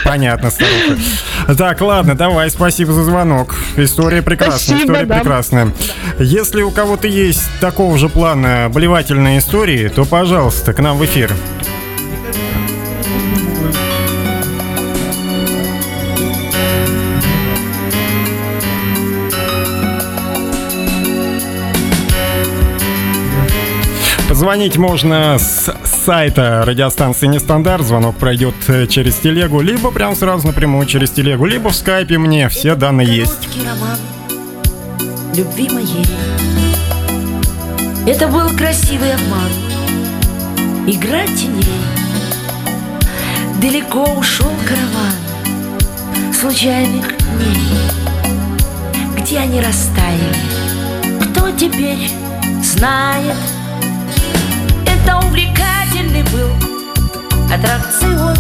Понятно, 0.04 0.50
старуха. 0.50 1.54
Так, 1.56 1.80
ладно, 1.80 2.14
давай, 2.16 2.50
спасибо 2.50 2.92
за 2.92 3.04
звонок. 3.04 3.54
История 3.76 4.22
прекрасная, 4.22 4.58
Спасибо, 4.58 4.80
история 4.92 5.06
да. 5.06 5.14
прекрасная. 5.16 5.72
Если 6.18 6.62
у 6.62 6.70
кого-то 6.70 7.06
есть 7.06 7.42
такого 7.60 7.98
же 7.98 8.08
плана 8.08 8.70
болевательные 8.72 9.38
истории, 9.38 9.88
то, 9.88 10.04
пожалуйста, 10.04 10.72
к 10.72 10.78
нам 10.80 10.98
в 10.98 11.04
эфир. 11.04 11.32
Позвонить 24.40 24.78
можно 24.78 25.36
с 25.38 25.70
сайта 25.84 26.62
радиостанции 26.64 27.26
Нестандарт. 27.26 27.84
Звонок 27.84 28.16
пройдет 28.16 28.54
э, 28.68 28.86
через 28.86 29.16
телегу, 29.16 29.60
либо 29.60 29.90
прям 29.90 30.16
сразу 30.16 30.46
напрямую 30.46 30.86
через 30.86 31.10
телегу, 31.10 31.44
либо 31.44 31.68
в 31.68 31.76
скайпе 31.76 32.16
мне. 32.16 32.48
Все 32.48 32.74
данные 32.74 33.06
есть. 33.18 33.46
Роман 33.62 33.98
любви 35.36 35.68
моей. 35.68 36.06
Это 38.06 38.28
был 38.28 38.48
красивый 38.56 39.12
обман, 39.12 39.50
игра 40.86 41.26
теней. 41.26 41.62
Далеко 43.60 44.04
ушел 44.04 44.50
караван 44.66 46.32
случайных 46.32 47.08
дней. 47.08 47.78
Где 49.18 49.40
они 49.40 49.60
растаяли? 49.60 50.34
Кто 51.20 51.50
теперь 51.50 52.08
знает? 52.62 53.36
Аттракцион. 57.52 58.36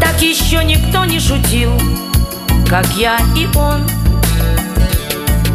Так 0.00 0.20
еще 0.22 0.64
никто 0.64 1.04
не 1.04 1.18
шутил, 1.18 1.72
как 2.68 2.86
я 2.96 3.18
и 3.36 3.46
он. 3.56 3.86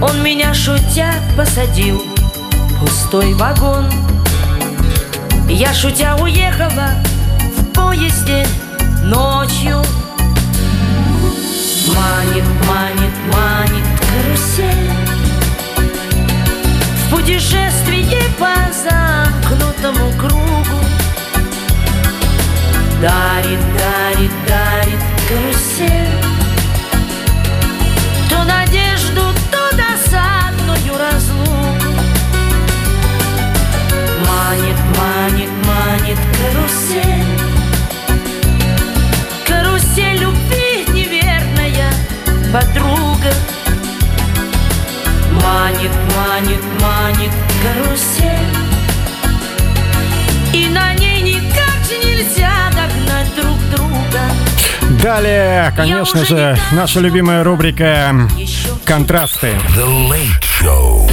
Он 0.02 0.22
меня 0.22 0.54
шутя 0.54 1.14
посадил 1.38 2.02
в 2.02 2.80
пустой 2.80 3.34
вагон. 3.34 3.90
Я 5.50 5.74
шутя 5.74 6.16
уехала 6.18 6.90
в 7.58 7.64
поезде 7.74 8.46
ночью. 9.04 9.82
Манит, 11.88 12.44
манит, 12.68 13.14
манит 13.32 13.86
карусель 14.00 14.92
В 16.98 17.12
путешествии 17.12 18.24
по 18.38 18.54
замкнутому 18.74 20.12
кругу 20.18 20.85
Дарит, 23.06 23.60
дарит, 23.78 24.32
дарит 24.48 25.00
карусель. 25.30 26.10
То 28.28 28.44
надежду, 28.46 29.22
то 29.52 29.78
досадную 29.78 30.98
разлуку 30.98 31.52
Манит, 34.26 34.80
манит, 34.98 35.50
манит 35.68 36.18
карусель. 36.36 37.28
Карусель 39.46 40.18
любви 40.18 40.88
неверная 40.92 41.94
подруга. 42.52 43.32
Манит, 45.44 45.92
манит, 46.16 46.64
манит 46.82 47.32
карусель 47.62 48.65
Далее, 55.06 55.72
конечно 55.76 56.26
же, 56.26 56.58
наша 56.72 57.00
любимая 57.00 57.44
рубрика 57.44 58.28
«Контрасты». 58.86 59.52
The 59.76 60.10
Late 60.10 60.42
Show. 60.42 61.05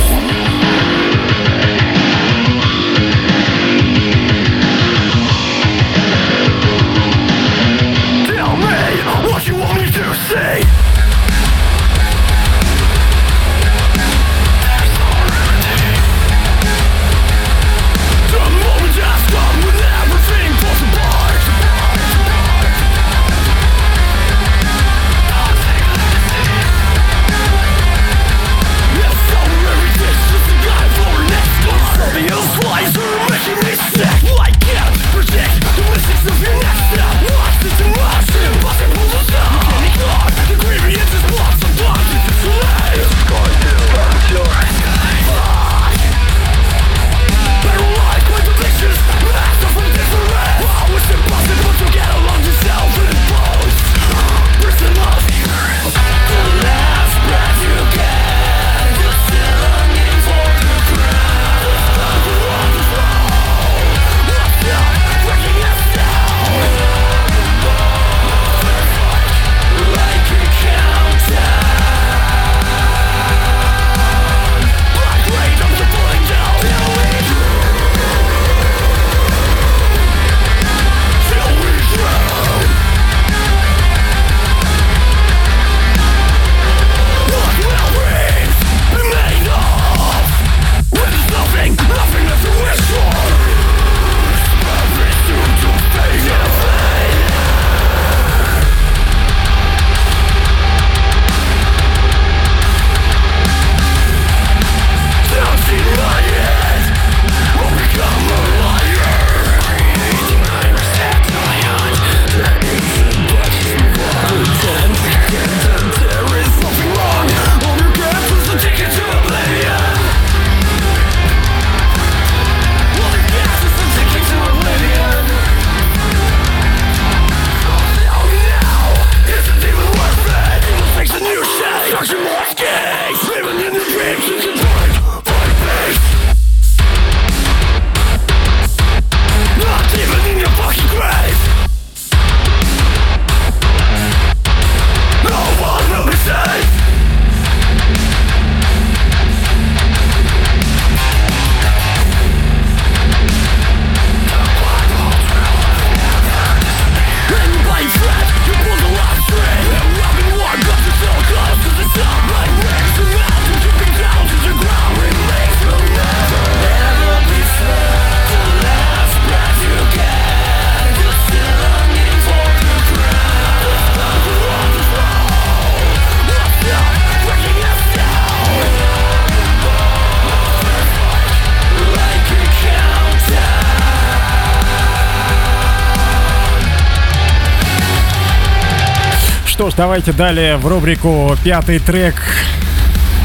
Давайте 189.83 190.13
далее 190.13 190.59
в 190.59 190.67
рубрику 190.69 191.37
«Пятый 191.43 191.81
трек». 191.81 192.15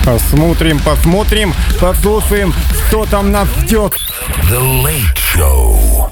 Посмотрим, 0.03 0.79
посмотрим, 0.79 1.53
послушаем, 1.79 2.51
что 2.87 3.05
там 3.05 3.31
нас 3.31 3.47
ждет. 3.59 3.93
The 4.49 4.83
Late 4.83 5.15
Show. 5.35 6.09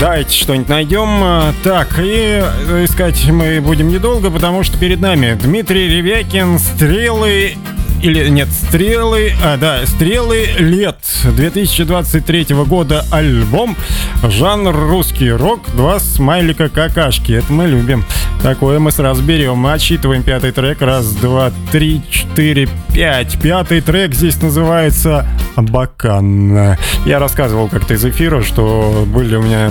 Давайте 0.00 0.36
что-нибудь 0.36 0.68
найдем. 0.68 1.54
Так, 1.62 1.96
и 2.00 2.42
э, 2.42 2.84
искать 2.86 3.24
мы 3.26 3.60
будем 3.60 3.86
недолго, 3.86 4.28
потому 4.28 4.64
что 4.64 4.76
перед 4.76 4.98
нами 4.98 5.38
Дмитрий 5.40 5.86
Ревякин, 5.86 6.58
«Стрелы» 6.58 7.54
или 8.02 8.28
нет, 8.30 8.48
«Стрелы», 8.48 9.32
а, 9.44 9.56
да, 9.56 9.86
«Стрелы 9.86 10.46
лет» 10.58 10.96
2023 11.30 12.46
года 12.66 13.04
альбом, 13.10 13.76
жанр 14.22 14.74
русский 14.74 15.30
рок, 15.30 15.60
два 15.74 16.00
смайлика 16.00 16.68
какашки, 16.68 17.32
это 17.32 17.52
мы 17.52 17.66
любим. 17.66 18.04
Такое 18.42 18.80
мы 18.80 18.90
сразу 18.90 19.22
берем. 19.22 19.64
Отсчитываем 19.66 20.24
пятый 20.24 20.50
трек. 20.50 20.82
Раз, 20.82 21.12
два, 21.14 21.52
три, 21.70 22.02
четыре, 22.10 22.68
пять. 22.92 23.40
Пятый 23.40 23.80
трек 23.80 24.14
здесь 24.14 24.42
называется 24.42 25.28
«Бакан». 25.54 26.76
Я 27.06 27.20
рассказывал 27.20 27.68
как-то 27.68 27.94
из 27.94 28.04
эфира, 28.04 28.42
что 28.42 29.04
были 29.06 29.36
у 29.36 29.42
меня 29.42 29.70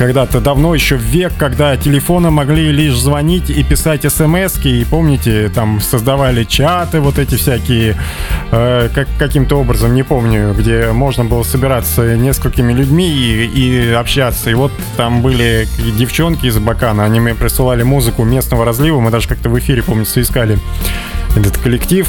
когда-то 0.00 0.40
давно, 0.40 0.74
еще 0.74 0.96
в 0.96 1.02
век, 1.02 1.30
когда 1.38 1.76
телефоны 1.76 2.30
могли 2.30 2.72
лишь 2.72 2.98
звонить 2.98 3.50
и 3.50 3.62
писать 3.62 4.10
смс 4.10 4.56
и 4.64 4.86
помните, 4.86 5.50
там 5.54 5.78
создавали 5.82 6.44
чаты 6.44 7.00
вот 7.00 7.18
эти 7.18 7.34
всякие, 7.34 7.96
э, 8.50 8.88
как, 8.94 9.08
каким-то 9.18 9.56
образом, 9.56 9.94
не 9.94 10.02
помню, 10.02 10.54
где 10.54 10.90
можно 10.92 11.26
было 11.26 11.42
собираться 11.42 12.16
несколькими 12.16 12.72
людьми 12.72 13.10
и, 13.10 13.44
и 13.44 13.92
общаться. 13.92 14.48
И 14.48 14.54
вот 14.54 14.72
там 14.96 15.20
были 15.20 15.68
девчонки 15.98 16.46
из 16.46 16.56
Бакана, 16.56 17.04
они 17.04 17.20
мне 17.20 17.34
присылали 17.34 17.82
музыку 17.82 18.24
местного 18.24 18.64
разлива, 18.64 19.00
мы 19.00 19.10
даже 19.10 19.28
как-то 19.28 19.50
в 19.50 19.58
эфире, 19.58 19.82
помнится, 19.82 20.22
искали 20.22 20.58
этот 21.36 21.58
коллектив. 21.58 22.08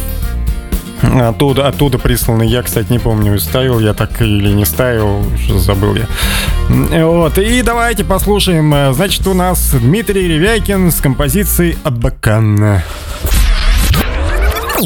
Оттуда, 1.04 1.68
оттуда 1.68 1.98
присланный. 1.98 2.48
Я, 2.48 2.62
кстати, 2.62 2.92
не 2.92 3.00
помню, 3.00 3.40
ставил 3.40 3.80
я 3.80 3.94
так 3.94 4.22
или 4.22 4.50
не 4.52 4.66
ставил, 4.66 5.26
забыл 5.58 5.96
я. 5.96 7.06
Вот, 7.06 7.38
и 7.38 7.62
давайте 7.64 8.04
послушаем. 8.04 8.74
э, 8.74 8.94
Значит, 8.94 9.26
у 9.28 9.34
нас 9.34 9.72
Дмитрий 9.74 10.28
Ревякин 10.28 10.92
с 10.92 11.02
композицией 11.02 11.78
«Абакан». 11.84 12.82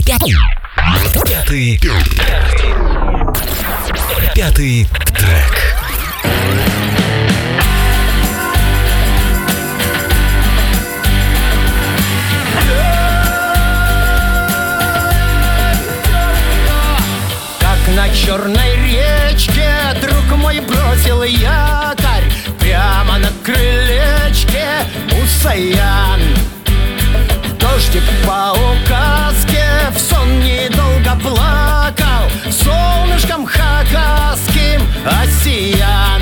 Пятый. 0.06 1.80
Пятый 4.34 4.88
трек. 5.18 5.65
Саян 25.46 26.20
Дождик 27.60 28.04
по 28.26 28.52
указке 28.54 29.64
В 29.94 30.00
сон 30.00 30.40
недолго 30.40 31.16
плакал 31.22 32.26
Солнышком 32.50 33.46
хакасским 33.46 34.82
осиян. 35.06 36.22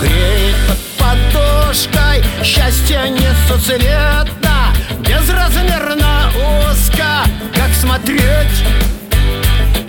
Греет 0.00 0.56
под 0.98 1.18
подушкой 1.32 2.24
Счастье 2.42 3.08
несуцветно 3.08 4.74
Безразмерно 5.06 6.32
узко 6.34 7.24
Как 7.54 7.72
смотреть 7.72 8.64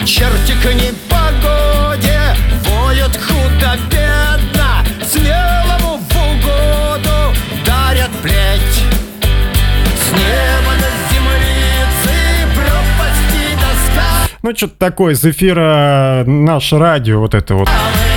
Черти 0.05 0.53
к 0.61 0.65
непогоде 0.73 2.19
Воют 2.65 3.15
худо-бедно 3.17 4.83
Смелому 5.05 5.99
в 5.99 6.15
угоду 6.15 7.35
Дарят 7.65 8.09
плеть. 8.21 8.83
С 9.95 10.11
неба 10.11 10.73
до 10.79 10.89
землицы 11.11 12.17
Пропасти 12.55 13.55
доска. 13.55 14.27
Ну, 14.41 14.55
что-то 14.55 14.75
такое 14.77 15.13
из 15.13 15.23
эфира 15.23 16.23
наше 16.25 16.79
радио, 16.79 17.19
вот 17.19 17.35
это 17.35 17.53
вот. 17.53 17.67
Белым-белым 17.67 18.10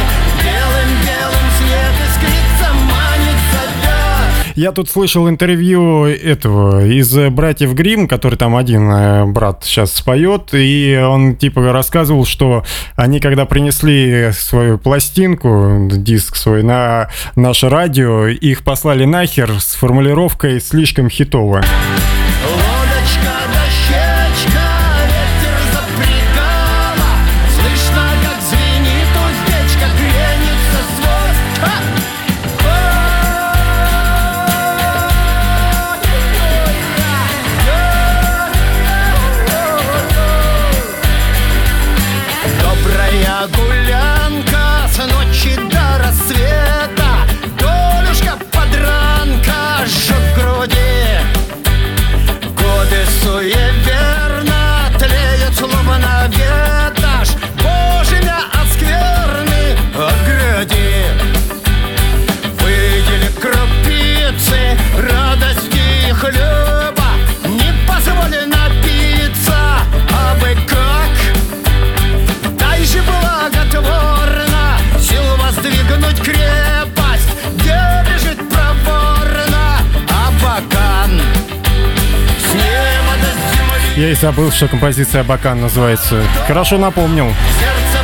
Я 4.54 4.70
тут 4.70 4.88
слышал 4.88 5.28
интервью 5.28 6.04
этого 6.04 6.86
из 6.86 7.16
э, 7.16 7.28
братьев 7.28 7.74
Грим, 7.74 8.06
который 8.06 8.36
там 8.36 8.54
один 8.54 8.88
э, 8.88 9.24
брат 9.24 9.64
сейчас 9.64 9.92
споет, 9.92 10.50
и 10.52 10.96
он 11.02 11.34
типа 11.34 11.72
рассказывал, 11.72 12.24
что 12.24 12.64
они 12.94 13.18
когда 13.18 13.46
принесли 13.46 14.30
свою 14.32 14.78
пластинку, 14.78 15.88
диск 15.90 16.36
свой 16.36 16.62
на 16.62 17.08
наше 17.34 17.68
радио, 17.68 18.28
их 18.28 18.62
послали 18.62 19.04
нахер 19.04 19.60
с 19.60 19.74
формулировкой 19.74 20.60
слишком 20.60 21.10
хитово. 21.10 21.56
Лодочка, 22.44 23.34
забыл, 84.14 84.50
что 84.50 84.68
композиция 84.68 85.24
Бакан 85.24 85.60
называется. 85.60 86.22
Хорошо 86.46 86.78
напомнил. 86.78 87.26
Сердце, 87.58 88.03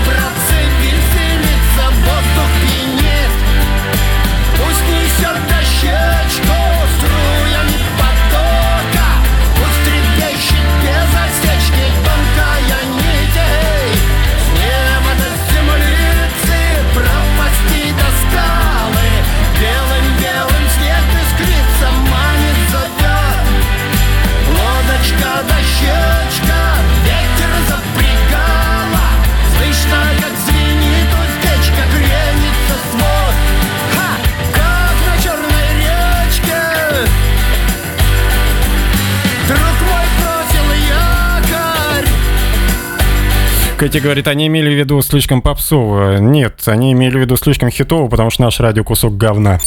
Кэти 43.90 43.98
говорит, 44.04 44.28
они 44.28 44.46
имели 44.46 44.72
в 44.72 44.78
виду 44.78 45.02
слишком 45.02 45.42
попсово. 45.42 46.18
Нет, 46.18 46.62
они 46.66 46.92
имели 46.92 47.18
в 47.18 47.20
виду 47.22 47.36
слишком 47.36 47.70
хитово, 47.70 48.08
потому 48.08 48.30
что 48.30 48.42
наш 48.42 48.60
радио 48.60 48.84
кусок 48.84 49.16
говна. 49.16 49.58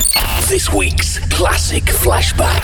This 0.50 0.72
week's 0.72 1.20
classic. 1.30 1.84
Flashback. 1.92 2.64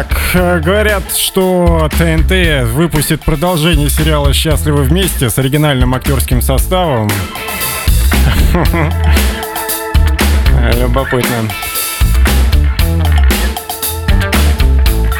Так, 0.00 0.16
э, 0.32 0.60
говорят, 0.60 1.14
что 1.14 1.90
ТНТ 1.90 2.70
выпустит 2.72 3.20
продолжение 3.20 3.90
сериала 3.90 4.32
«Счастливы 4.32 4.84
вместе» 4.84 5.28
с 5.28 5.38
оригинальным 5.38 5.94
актерским 5.94 6.40
составом. 6.40 7.10
Любопытно. 10.80 11.50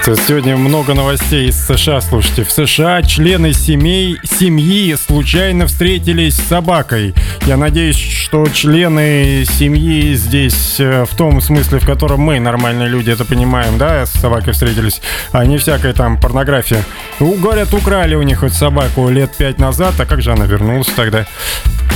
Сегодня 0.02 0.56
много 0.56 0.94
новостей 0.94 1.50
из 1.50 1.66
США. 1.66 2.00
Слушайте, 2.00 2.44
в 2.44 2.50
США 2.50 3.02
члены 3.02 3.52
семей, 3.52 4.18
семьи 4.24 4.94
случайно 4.94 5.66
встретились 5.66 6.36
с 6.36 6.48
собакой. 6.48 7.14
Я 7.46 7.58
надеюсь, 7.58 7.98
что 7.98 8.48
члены 8.48 9.44
семьи 9.44 10.14
здесь 10.14 10.80
э, 10.80 11.04
в 11.04 11.14
том 11.14 11.40
смысле, 11.42 11.80
в 11.80 11.86
котором 11.86 12.20
мы, 12.20 12.40
нормальные 12.40 12.88
люди, 12.88 13.10
это 13.10 13.26
понимаем, 13.26 13.76
да, 13.76 14.06
с 14.06 14.12
собакой 14.12 14.54
встретились, 14.54 15.02
а 15.32 15.44
не 15.44 15.58
всякая 15.58 15.92
там 15.92 16.18
порнография. 16.18 16.82
Ну, 17.20 17.34
говорят, 17.34 17.72
украли 17.74 18.14
у 18.14 18.22
них 18.22 18.38
хоть 18.40 18.54
собаку 18.54 19.10
лет 19.10 19.36
пять 19.36 19.58
назад, 19.58 19.94
а 19.98 20.06
как 20.06 20.22
же 20.22 20.32
она 20.32 20.46
вернулась 20.46 20.88
тогда? 20.88 21.26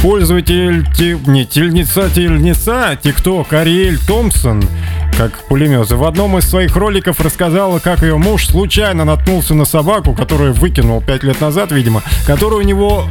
Пользователь, 0.03 0.86
не, 1.26 1.45
тельница, 1.47 2.11
тельница, 2.11 2.99
тикток 3.03 3.53
Ариэль 3.53 3.99
Томпсон, 3.99 4.62
как 5.16 5.32
пулемет, 5.49 5.90
в 5.90 6.05
одном 6.05 6.36
из 6.38 6.49
своих 6.49 6.76
роликов 6.76 7.20
рассказала, 7.20 7.78
как 7.78 8.03
ее 8.03 8.16
муж 8.16 8.47
случайно 8.49 9.05
наткнулся 9.05 9.55
на 9.55 9.64
собаку, 9.64 10.12
которую 10.12 10.53
выкинул 10.53 11.01
пять 11.01 11.22
лет 11.22 11.40
назад, 11.40 11.72
видимо, 11.72 12.03
которую 12.26 12.62
у 12.62 12.66
него, 12.66 13.05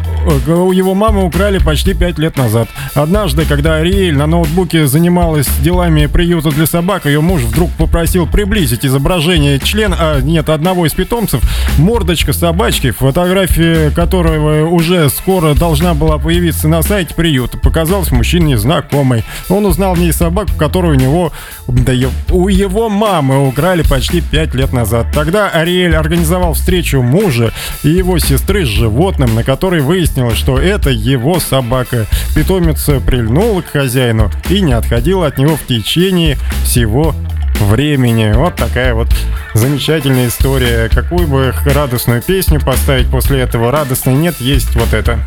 э, 0.48 0.52
у 0.52 0.72
его 0.72 0.94
мамы 0.94 1.24
украли 1.26 1.60
почти 1.60 1.94
пять 1.94 2.20
лет 2.20 2.38
назад. 2.38 2.68
Однажды, 2.94 3.46
когда 3.46 3.76
Ариэль 3.76 4.16
на 4.16 4.28
ноутбуке 4.28 4.86
занималась 4.86 5.48
делами 5.62 6.08
приюта 6.08 6.50
для 6.50 6.66
собак, 6.66 7.06
ее 7.06 7.22
муж 7.22 7.42
вдруг 7.42 7.72
попросил 7.72 8.28
приблизить 8.28 8.86
изображение 8.86 9.60
члена, 9.60 9.96
а 10.00 10.22
нет, 10.22 10.50
одного 10.50 10.86
из 10.86 10.94
питомцев, 10.94 11.42
мордочка 11.78 12.34
собачки, 12.34 12.92
фотография 12.92 13.90
которого 13.92 14.68
уже 14.68 15.10
скоро 15.10 15.54
должна 15.54 15.94
была 15.94 16.18
появиться 16.18 16.68
на 16.74 16.82
сайте 16.82 17.14
приюта, 17.14 17.60
показалась 17.60 18.10
мужчине 18.10 18.58
знакомой. 18.58 19.24
Он 19.48 19.64
узнал 19.68 19.94
в 19.94 20.00
ней 20.00 20.12
собаку, 20.12 20.54
которую 20.58 20.96
у 20.96 21.00
него, 21.00 21.32
да 21.68 21.94
у 22.32 22.48
его 22.48 22.90
мамы 22.90 23.48
украли 23.48 23.84
почти 23.84 24.22
пять 24.22 24.56
лет 24.56 24.74
назад. 24.74 25.06
Тогда 25.14 25.50
Ариэль 25.50 25.96
организовал 25.96 26.56
встречу 26.56 27.04
мужа 27.04 27.54
и 27.84 27.90
его 27.90 28.18
сестры 28.18 28.66
с 28.66 28.70
животным, 28.70 29.36
на 29.36 29.44
которой 29.44 29.82
выяснилось, 29.82 30.36
что 30.36 30.58
это 30.58 30.90
его 30.90 31.40
собака. 31.40 32.08
Питомица 32.36 33.00
прильнула 33.00 33.62
к 33.62 33.68
хозяину 33.68 34.32
и 34.50 34.60
не 34.62 34.74
отходила 34.74 35.28
от 35.28 35.38
него 35.38 35.56
в 35.56 35.68
течение 35.68 36.40
всего 36.64 37.14
времени. 37.60 38.34
Вот 38.34 38.56
такая 38.56 38.96
вот 38.96 39.10
замечательная 39.54 40.28
история. 40.28 40.90
Какую 40.90 41.28
бы 41.28 41.54
радостную 41.66 42.24
песню 42.24 42.60
поставить 42.60 43.12
после 43.12 43.42
этого? 43.42 43.70
Радостной 43.70 44.16
нет, 44.16 44.42
есть 44.42 44.76
вот 44.76 44.92
это. 44.96 45.20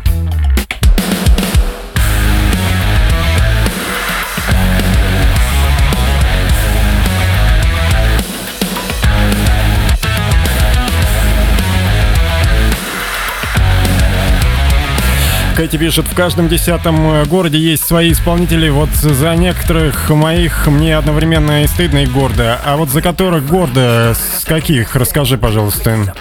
Кэти 15.57 15.77
пишет, 15.77 16.05
в 16.05 16.13
каждом 16.13 16.49
десятом 16.49 17.13
э, 17.13 17.25
городе 17.25 17.57
есть 17.57 17.83
свои 17.83 18.11
исполнители. 18.11 18.69
Вот 18.69 18.89
за 18.91 19.35
некоторых 19.35 20.07
моих 20.11 20.67
мне 20.67 20.95
одновременно 20.95 21.63
и 21.63 21.67
стыдно, 21.67 22.03
и 22.03 22.05
гордо. 22.05 22.61
А 22.63 22.77
вот 22.77 22.89
за 22.89 23.01
которых 23.01 23.47
гордо, 23.47 24.13
с 24.13 24.45
каких? 24.45 24.95
Расскажи, 24.95 25.35
пожалуйста. 25.35 26.13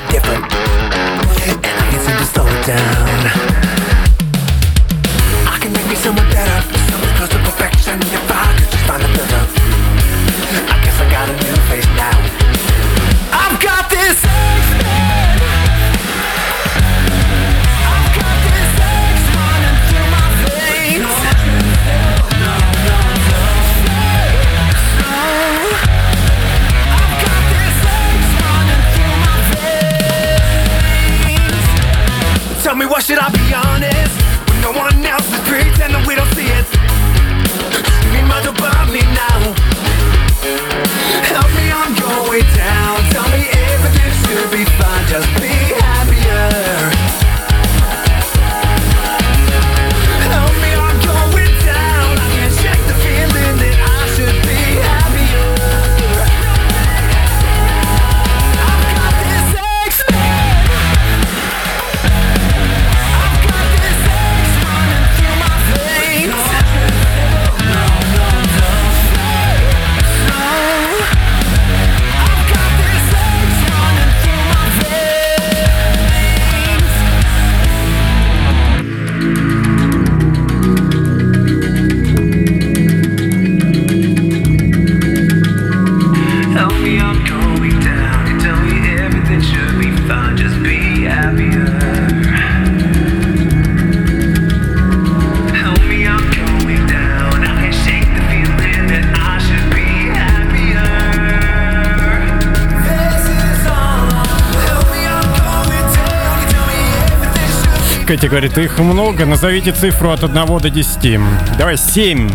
Кэти 108.06 108.26
говорит, 108.26 108.56
их 108.56 108.78
много, 108.78 109.26
назовите 109.26 109.72
цифру 109.72 110.10
от 110.10 110.22
1 110.22 110.46
до 110.58 110.70
10. 110.70 111.20
Давай 111.58 111.76
7. 111.76 112.30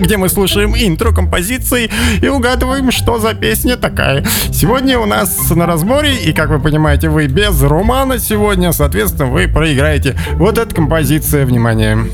Где 0.00 0.16
мы 0.16 0.28
слушаем 0.28 0.74
интро 0.74 1.12
композиции 1.12 1.90
и 2.20 2.28
угадываем, 2.28 2.90
что 2.90 3.18
за 3.18 3.34
песня 3.34 3.76
такая. 3.76 4.24
Сегодня 4.52 4.98
у 4.98 5.06
нас 5.06 5.50
на 5.50 5.66
разборе, 5.66 6.16
и 6.16 6.32
как 6.32 6.48
вы 6.48 6.58
понимаете, 6.58 7.08
вы 7.08 7.26
без 7.26 7.62
романа 7.62 8.18
сегодня, 8.18 8.72
соответственно, 8.72 9.26
вы 9.30 9.46
проиграете 9.46 10.16
вот 10.34 10.58
эта 10.58 10.74
композиция. 10.74 11.46
Внимание. 11.46 12.06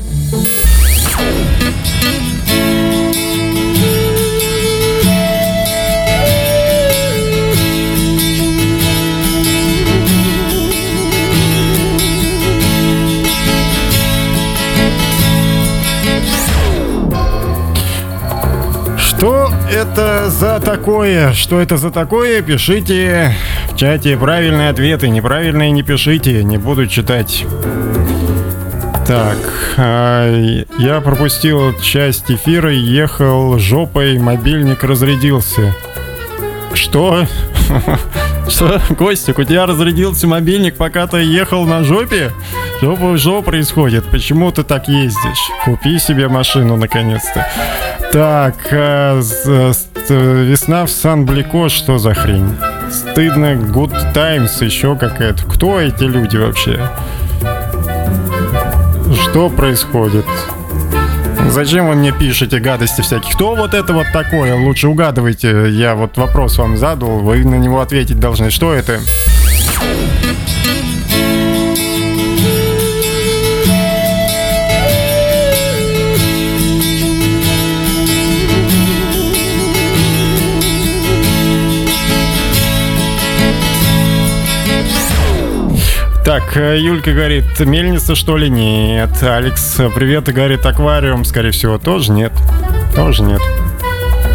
Это 19.71 20.29
за 20.29 20.59
такое? 20.59 21.33
Что 21.33 21.59
это 21.59 21.77
за 21.77 21.91
такое? 21.91 22.41
Пишите 22.41 23.35
в 23.71 23.75
чате 23.75 24.17
правильные 24.17 24.69
ответы. 24.69 25.09
Неправильные 25.09 25.71
не 25.71 25.83
пишите, 25.83 26.43
не 26.43 26.57
буду 26.57 26.87
читать. 26.87 27.45
Так, 29.05 29.37
а, 29.77 30.29
я 30.77 30.99
пропустил 31.01 31.73
часть 31.79 32.29
эфира, 32.29 32.71
ехал 32.71 33.57
жопой, 33.57 34.19
мобильник 34.19 34.83
разрядился. 34.83 35.73
Что? 36.73 37.25
Что, 38.49 38.79
Костик, 38.97 39.39
у 39.39 39.43
тебя 39.43 39.65
разрядился 39.65 40.27
мобильник, 40.27 40.77
пока 40.77 41.05
ты 41.07 41.17
ехал 41.17 41.65
на 41.65 41.83
жопе? 41.83 42.31
Что, 42.77 43.17
что 43.17 43.41
происходит? 43.41 44.05
Почему 44.05 44.51
ты 44.51 44.63
так 44.63 44.87
ездишь? 44.87 45.49
Купи 45.65 45.99
себе 45.99 46.27
машину 46.27 46.77
наконец-то. 46.77 47.45
Так, 48.11 48.55
а, 48.71 49.19
с- 49.21 49.43
с- 49.45 49.87
весна 50.09 50.85
в 50.85 50.89
Сан-Блико, 50.89 51.69
что 51.69 51.97
за 51.97 52.13
хрень? 52.13 52.55
Стыдно, 52.89 53.53
Good 53.55 54.13
Times, 54.13 54.61
еще 54.63 54.95
какая-то. 54.95 55.43
Кто 55.45 55.79
эти 55.81 56.03
люди 56.03 56.37
вообще? 56.37 56.79
Что 59.23 59.49
происходит? 59.49 60.25
Зачем 61.49 61.87
вы 61.87 61.95
мне 61.95 62.11
пишете 62.11 62.59
гадости 62.59 63.01
всякие? 63.01 63.33
Кто 63.33 63.55
вот 63.55 63.73
это 63.73 63.93
вот 63.93 64.07
такое? 64.13 64.55
Лучше 64.55 64.87
угадывайте. 64.87 65.69
Я 65.69 65.95
вот 65.95 66.17
вопрос 66.17 66.57
вам 66.57 66.77
задал, 66.77 67.19
вы 67.19 67.43
на 67.43 67.55
него 67.55 67.81
ответить 67.81 68.19
должны. 68.19 68.51
Что 68.51 68.73
это? 68.73 68.99
Так, 86.27 86.57
э, 86.57 86.77
Юлька 86.77 87.13
говорит, 87.13 87.57
мельница 87.61 88.13
что 88.13 88.35
ли? 88.35 88.49
Нет. 88.49 89.23
Алекс, 89.23 89.77
привет, 89.95 90.27
и 90.27 90.33
говорит, 90.33 90.65
аквариум, 90.65 91.23
скорее 91.23 91.51
всего, 91.51 91.77
тоже 91.77 92.11
нет. 92.11 92.33
Тоже 92.93 93.23
нет. 93.23 93.41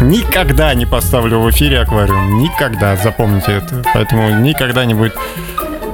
Никогда 0.01 0.73
не 0.73 0.87
поставлю 0.87 1.37
в 1.37 1.51
эфире 1.51 1.81
аквариум. 1.81 2.39
Никогда, 2.39 2.95
запомните 2.95 3.51
это. 3.51 3.83
Поэтому 3.93 4.31
никогда 4.39 4.85
не 4.85 4.95
будет 4.95 5.15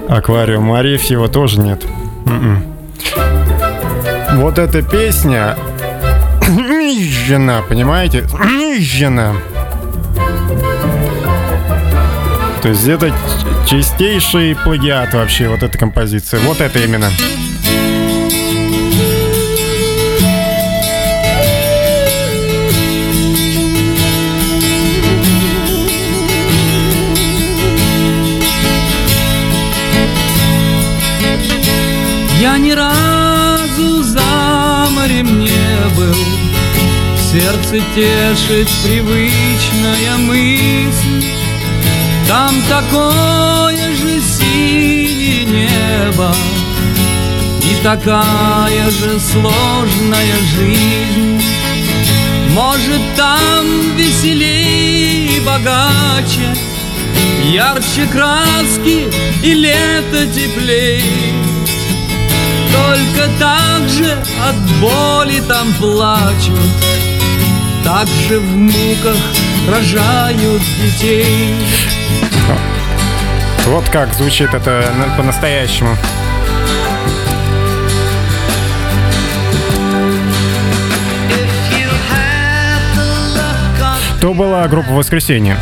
аквариум. 0.08 0.72
Арефьева 0.72 1.28
тоже 1.28 1.60
нет. 1.60 1.84
М-м. 2.26 2.64
Вот 4.36 4.58
эта 4.58 4.82
песня... 4.82 5.58
Жена, 7.28 7.62
понимаете? 7.68 8.26
Жена. 8.80 9.34
То 12.62 12.70
есть 12.70 12.88
это 12.88 13.12
чистейший 13.70 14.56
плагиат 14.56 15.14
вообще, 15.14 15.48
вот 15.48 15.62
эта 15.62 15.78
композиция. 15.78 16.40
Вот 16.40 16.60
это 16.60 16.80
именно. 16.80 17.12
Я 32.42 32.58
ни 32.58 32.72
разу 32.72 34.02
за 34.02 34.88
морем 34.92 35.42
не 35.42 35.96
был 35.96 36.16
Сердце 37.32 37.84
тешит 37.94 38.68
привычная 38.84 40.18
мысль 40.18 41.19
Там 42.30 42.54
такое 42.70 43.96
же 43.96 44.22
синее 44.22 45.46
небо 45.46 46.32
И 47.64 47.84
такая 47.84 48.92
же 48.92 49.20
сложная 49.20 50.36
жизнь. 50.56 51.42
Может 52.52 53.02
там 53.18 53.66
веселее 53.98 55.38
и 55.38 55.40
богаче 55.40 56.56
Ярче 57.46 58.06
краски 58.12 59.08
и 59.42 59.54
лето 59.56 60.28
теплей 60.28 61.02
Только 62.72 63.28
так 63.40 63.90
же 63.90 64.16
от 64.48 64.56
боли 64.80 65.42
там 65.48 65.74
плачут 65.80 66.60
Так 67.84 68.08
же 68.28 68.38
в 68.38 68.56
муках 68.56 69.18
рожают 69.68 70.62
детей 70.84 71.56
Вот 73.68 73.88
как 73.90 74.14
звучит 74.14 74.54
это 74.54 74.92
на- 74.98 75.16
по-настоящему. 75.16 75.96
То 84.22 84.34
была 84.34 84.68
группа 84.68 84.92
«Воскресенье». 84.92 85.58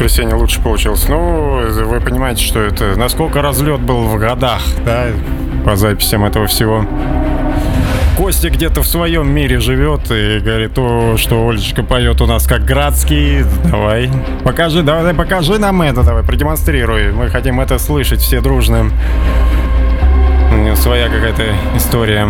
Воскресенье 0.00 0.34
лучше 0.34 0.62
получилось. 0.62 1.06
Ну, 1.08 1.60
вы 1.84 2.00
понимаете, 2.00 2.42
что 2.42 2.60
это... 2.60 2.96
Насколько 2.96 3.42
разлет 3.42 3.80
был 3.80 4.04
в 4.04 4.18
годах, 4.18 4.62
да, 4.82 5.08
по 5.64 5.76
записям 5.76 6.24
этого 6.24 6.46
всего. 6.46 6.86
Костя 8.16 8.48
где-то 8.48 8.80
в 8.82 8.86
своем 8.86 9.30
мире 9.30 9.60
живет 9.60 10.10
и 10.10 10.40
говорит, 10.40 10.78
о, 10.78 11.16
что 11.18 11.46
Олечка 11.46 11.82
поет 11.82 12.22
у 12.22 12.26
нас 12.26 12.46
как 12.46 12.64
Градский. 12.64 13.44
Давай, 13.70 14.10
покажи, 14.42 14.82
давай, 14.82 15.12
покажи 15.12 15.58
нам 15.58 15.82
это, 15.82 16.02
давай, 16.02 16.22
продемонстрируй. 16.22 17.12
Мы 17.12 17.28
хотим 17.28 17.60
это 17.60 17.78
слышать 17.78 18.20
все 18.20 18.40
дружно. 18.40 18.90
У 20.50 20.54
нее 20.54 20.76
своя 20.76 21.10
какая-то 21.10 21.44
история. 21.76 22.26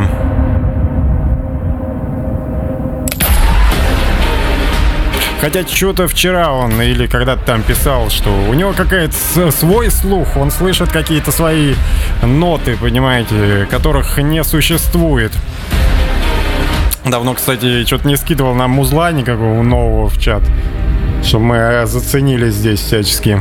Хотя 5.41 5.67
что-то 5.67 6.07
вчера 6.07 6.53
он 6.53 6.81
или 6.83 7.07
когда-то 7.07 7.43
там 7.45 7.63
писал, 7.63 8.11
что 8.11 8.29
у 8.31 8.53
него 8.53 8.75
какая-то 8.75 9.15
свой 9.51 9.91
слух, 9.91 10.37
он 10.37 10.51
слышит 10.51 10.93
какие-то 10.93 11.33
свои 11.33 11.75
ноты, 12.23 12.77
понимаете, 12.77 13.67
которых 13.71 14.19
не 14.19 14.45
существует. 14.45 15.33
Давно, 17.07 17.33
кстати, 17.33 17.87
что-то 17.87 18.07
не 18.07 18.17
скидывал 18.17 18.55
нам 18.55 18.73
музла 18.73 19.13
никакого 19.13 19.63
нового 19.63 20.11
в 20.11 20.21
чат, 20.21 20.43
чтобы 21.25 21.45
мы 21.45 21.57
э, 21.57 21.87
заценили 21.87 22.51
здесь 22.51 22.81
всячески. 22.81 23.41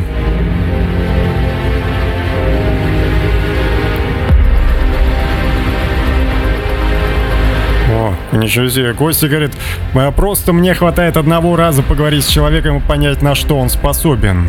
Ничего 8.31 8.69
себе. 8.69 8.93
Костя 8.93 9.27
говорит, 9.27 9.51
«А 9.93 10.11
просто 10.11 10.53
мне 10.53 10.73
хватает 10.73 11.17
одного 11.17 11.55
раза 11.55 11.83
поговорить 11.83 12.25
с 12.25 12.27
человеком 12.27 12.77
и 12.77 12.81
понять, 12.81 13.21
на 13.21 13.35
что 13.35 13.57
он 13.57 13.69
способен. 13.69 14.47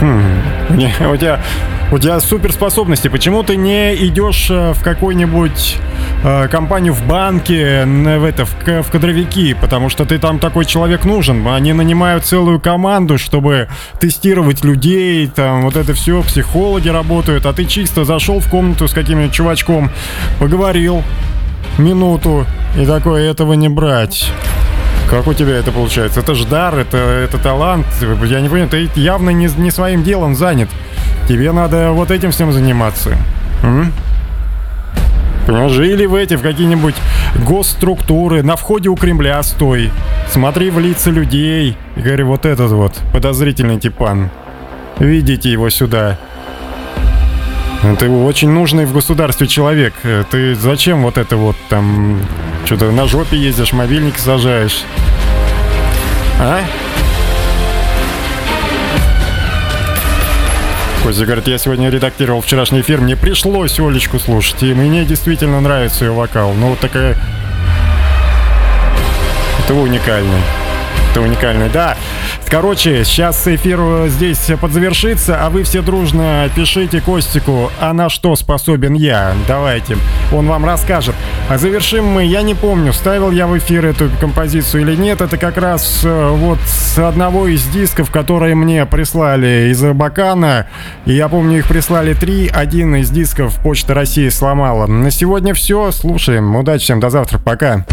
Хм, 0.00 0.40
не, 0.70 0.92
у 1.12 1.16
тебя, 1.16 1.40
у 1.92 1.98
тебя 1.98 2.20
суперспособности. 2.20 3.08
Почему 3.08 3.42
ты 3.42 3.56
не 3.56 3.94
идешь 4.06 4.48
э, 4.48 4.72
в 4.72 4.82
какую-нибудь 4.82 5.76
э, 6.24 6.48
компанию 6.48 6.94
в 6.94 7.04
банке, 7.06 7.84
в 7.84 8.24
это, 8.24 8.46
в, 8.46 8.54
в 8.82 8.90
кадровики? 8.90 9.54
Потому 9.60 9.90
что 9.90 10.06
ты 10.06 10.18
там 10.18 10.38
такой 10.38 10.64
человек 10.64 11.04
нужен. 11.04 11.46
Они 11.46 11.72
нанимают 11.72 12.24
целую 12.24 12.60
команду, 12.60 13.18
чтобы 13.18 13.68
тестировать 13.98 14.64
людей, 14.64 15.26
там 15.26 15.62
вот 15.62 15.76
это 15.76 15.92
все, 15.92 16.22
психологи 16.22 16.88
работают, 16.88 17.44
а 17.44 17.52
ты 17.52 17.66
чисто 17.66 18.04
зашел 18.04 18.40
в 18.40 18.48
комнату 18.48 18.88
с 18.88 18.92
каким-нибудь 18.92 19.34
чувачком, 19.34 19.90
поговорил, 20.38 21.02
минуту 21.78 22.46
и 22.78 22.84
такое 22.84 23.30
этого 23.30 23.54
не 23.54 23.68
брать. 23.68 24.30
Как 25.08 25.26
у 25.26 25.34
тебя 25.34 25.56
это 25.56 25.72
получается? 25.72 26.20
Это 26.20 26.34
ж 26.34 26.44
дар, 26.44 26.78
это, 26.78 26.96
это 26.96 27.38
талант. 27.38 27.86
Я 28.24 28.40
не 28.40 28.48
понимаю, 28.48 28.68
ты 28.68 28.88
явно 28.94 29.30
не, 29.30 29.48
не 29.58 29.70
своим 29.70 30.04
делом 30.04 30.36
занят. 30.36 30.68
Тебе 31.28 31.50
надо 31.52 31.90
вот 31.90 32.10
этим 32.10 32.30
всем 32.30 32.52
заниматься. 32.52 33.16
М? 33.62 33.92
Понимаешь, 35.46 35.72
или 35.78 36.06
в 36.06 36.14
эти, 36.14 36.34
в 36.34 36.42
какие-нибудь 36.42 36.94
госструктуры, 37.44 38.42
на 38.44 38.54
входе 38.54 38.88
у 38.88 38.94
Кремля 38.94 39.42
стой. 39.42 39.90
Смотри 40.30 40.70
в 40.70 40.78
лица 40.78 41.10
людей 41.10 41.76
и 41.96 42.00
говори, 42.00 42.22
вот 42.22 42.46
этот 42.46 42.70
вот 42.70 43.00
подозрительный 43.12 43.80
типан. 43.80 44.30
Видите 45.00 45.50
его 45.50 45.70
сюда. 45.70 46.18
Ты 47.98 48.10
очень 48.10 48.50
нужный 48.50 48.84
в 48.84 48.92
государстве 48.92 49.46
человек. 49.46 49.94
Э, 50.02 50.24
Ты 50.30 50.54
зачем 50.54 51.02
вот 51.02 51.16
это 51.16 51.36
вот 51.36 51.56
там... 51.68 52.20
Что-то 52.66 52.90
на 52.90 53.06
жопе 53.06 53.38
ездишь, 53.38 53.72
мобильник 53.72 54.18
сажаешь. 54.18 54.84
А? 56.38 56.60
Костя 61.02 61.24
говорит, 61.24 61.48
я 61.48 61.56
сегодня 61.56 61.88
редактировал 61.88 62.42
вчерашний 62.42 62.82
эфир, 62.82 63.00
мне 63.00 63.16
пришлось 63.16 63.80
Олечку 63.80 64.18
слушать, 64.18 64.62
и 64.62 64.74
мне 64.74 65.06
действительно 65.06 65.60
нравится 65.60 66.04
ее 66.04 66.12
вокал. 66.12 66.52
Ну, 66.52 66.68
вот 66.68 66.80
такая... 66.80 67.16
Это 69.64 69.74
уникальный. 69.74 70.40
Это 71.10 71.22
уникальный, 71.22 71.68
да. 71.68 71.96
Короче, 72.46 73.04
сейчас 73.04 73.46
эфир 73.48 73.78
э, 73.80 74.08
здесь 74.08 74.50
подзавершится, 74.60 75.44
а 75.44 75.50
вы 75.50 75.64
все 75.64 75.82
дружно 75.82 76.48
пишите 76.54 77.00
Костику, 77.00 77.70
а 77.80 77.92
на 77.92 78.08
что 78.08 78.36
способен 78.36 78.94
я. 78.94 79.34
Давайте, 79.48 79.96
он 80.32 80.46
вам 80.46 80.64
расскажет. 80.64 81.16
А 81.48 81.58
завершим 81.58 82.06
мы, 82.06 82.24
я 82.24 82.42
не 82.42 82.54
помню, 82.54 82.92
ставил 82.92 83.32
я 83.32 83.48
в 83.48 83.58
эфир 83.58 83.86
эту 83.86 84.08
композицию 84.20 84.82
или 84.82 84.94
нет. 84.94 85.20
Это 85.20 85.36
как 85.36 85.56
раз 85.56 86.02
э, 86.04 86.28
вот 86.30 86.58
с 86.64 86.98
одного 86.98 87.48
из 87.48 87.64
дисков, 87.66 88.10
которые 88.10 88.54
мне 88.54 88.86
прислали 88.86 89.70
из 89.70 89.82
Бакана. 89.82 90.66
И 91.06 91.12
я 91.12 91.28
помню, 91.28 91.58
их 91.58 91.66
прислали 91.66 92.14
три. 92.14 92.48
Один 92.48 92.94
из 92.94 93.10
дисков 93.10 93.56
Почта 93.62 93.94
России 93.94 94.28
сломала. 94.28 94.86
На 94.86 95.10
сегодня 95.10 95.54
все. 95.54 95.90
Слушаем. 95.90 96.54
Удачи 96.54 96.84
всем. 96.84 97.00
До 97.00 97.10
завтра. 97.10 97.38
Пока. 97.38 97.84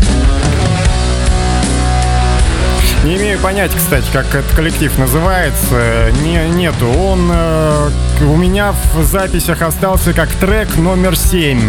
Не 3.04 3.16
имею 3.16 3.40
понятия, 3.40 3.78
кстати, 3.78 4.06
как 4.12 4.34
этот 4.34 4.52
коллектив 4.56 4.98
называется. 4.98 6.12
Не, 6.24 6.50
нету. 6.50 6.88
Он 6.88 7.30
э, 7.32 7.90
у 8.22 8.36
меня 8.36 8.74
в 8.94 9.04
записях 9.04 9.62
остался 9.62 10.14
как 10.14 10.30
трек 10.34 10.76
номер 10.78 11.16
7. 11.16 11.60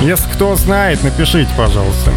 Если 0.00 0.30
кто 0.30 0.56
знает, 0.56 1.02
напишите, 1.02 1.50
пожалуйста. 1.56 2.12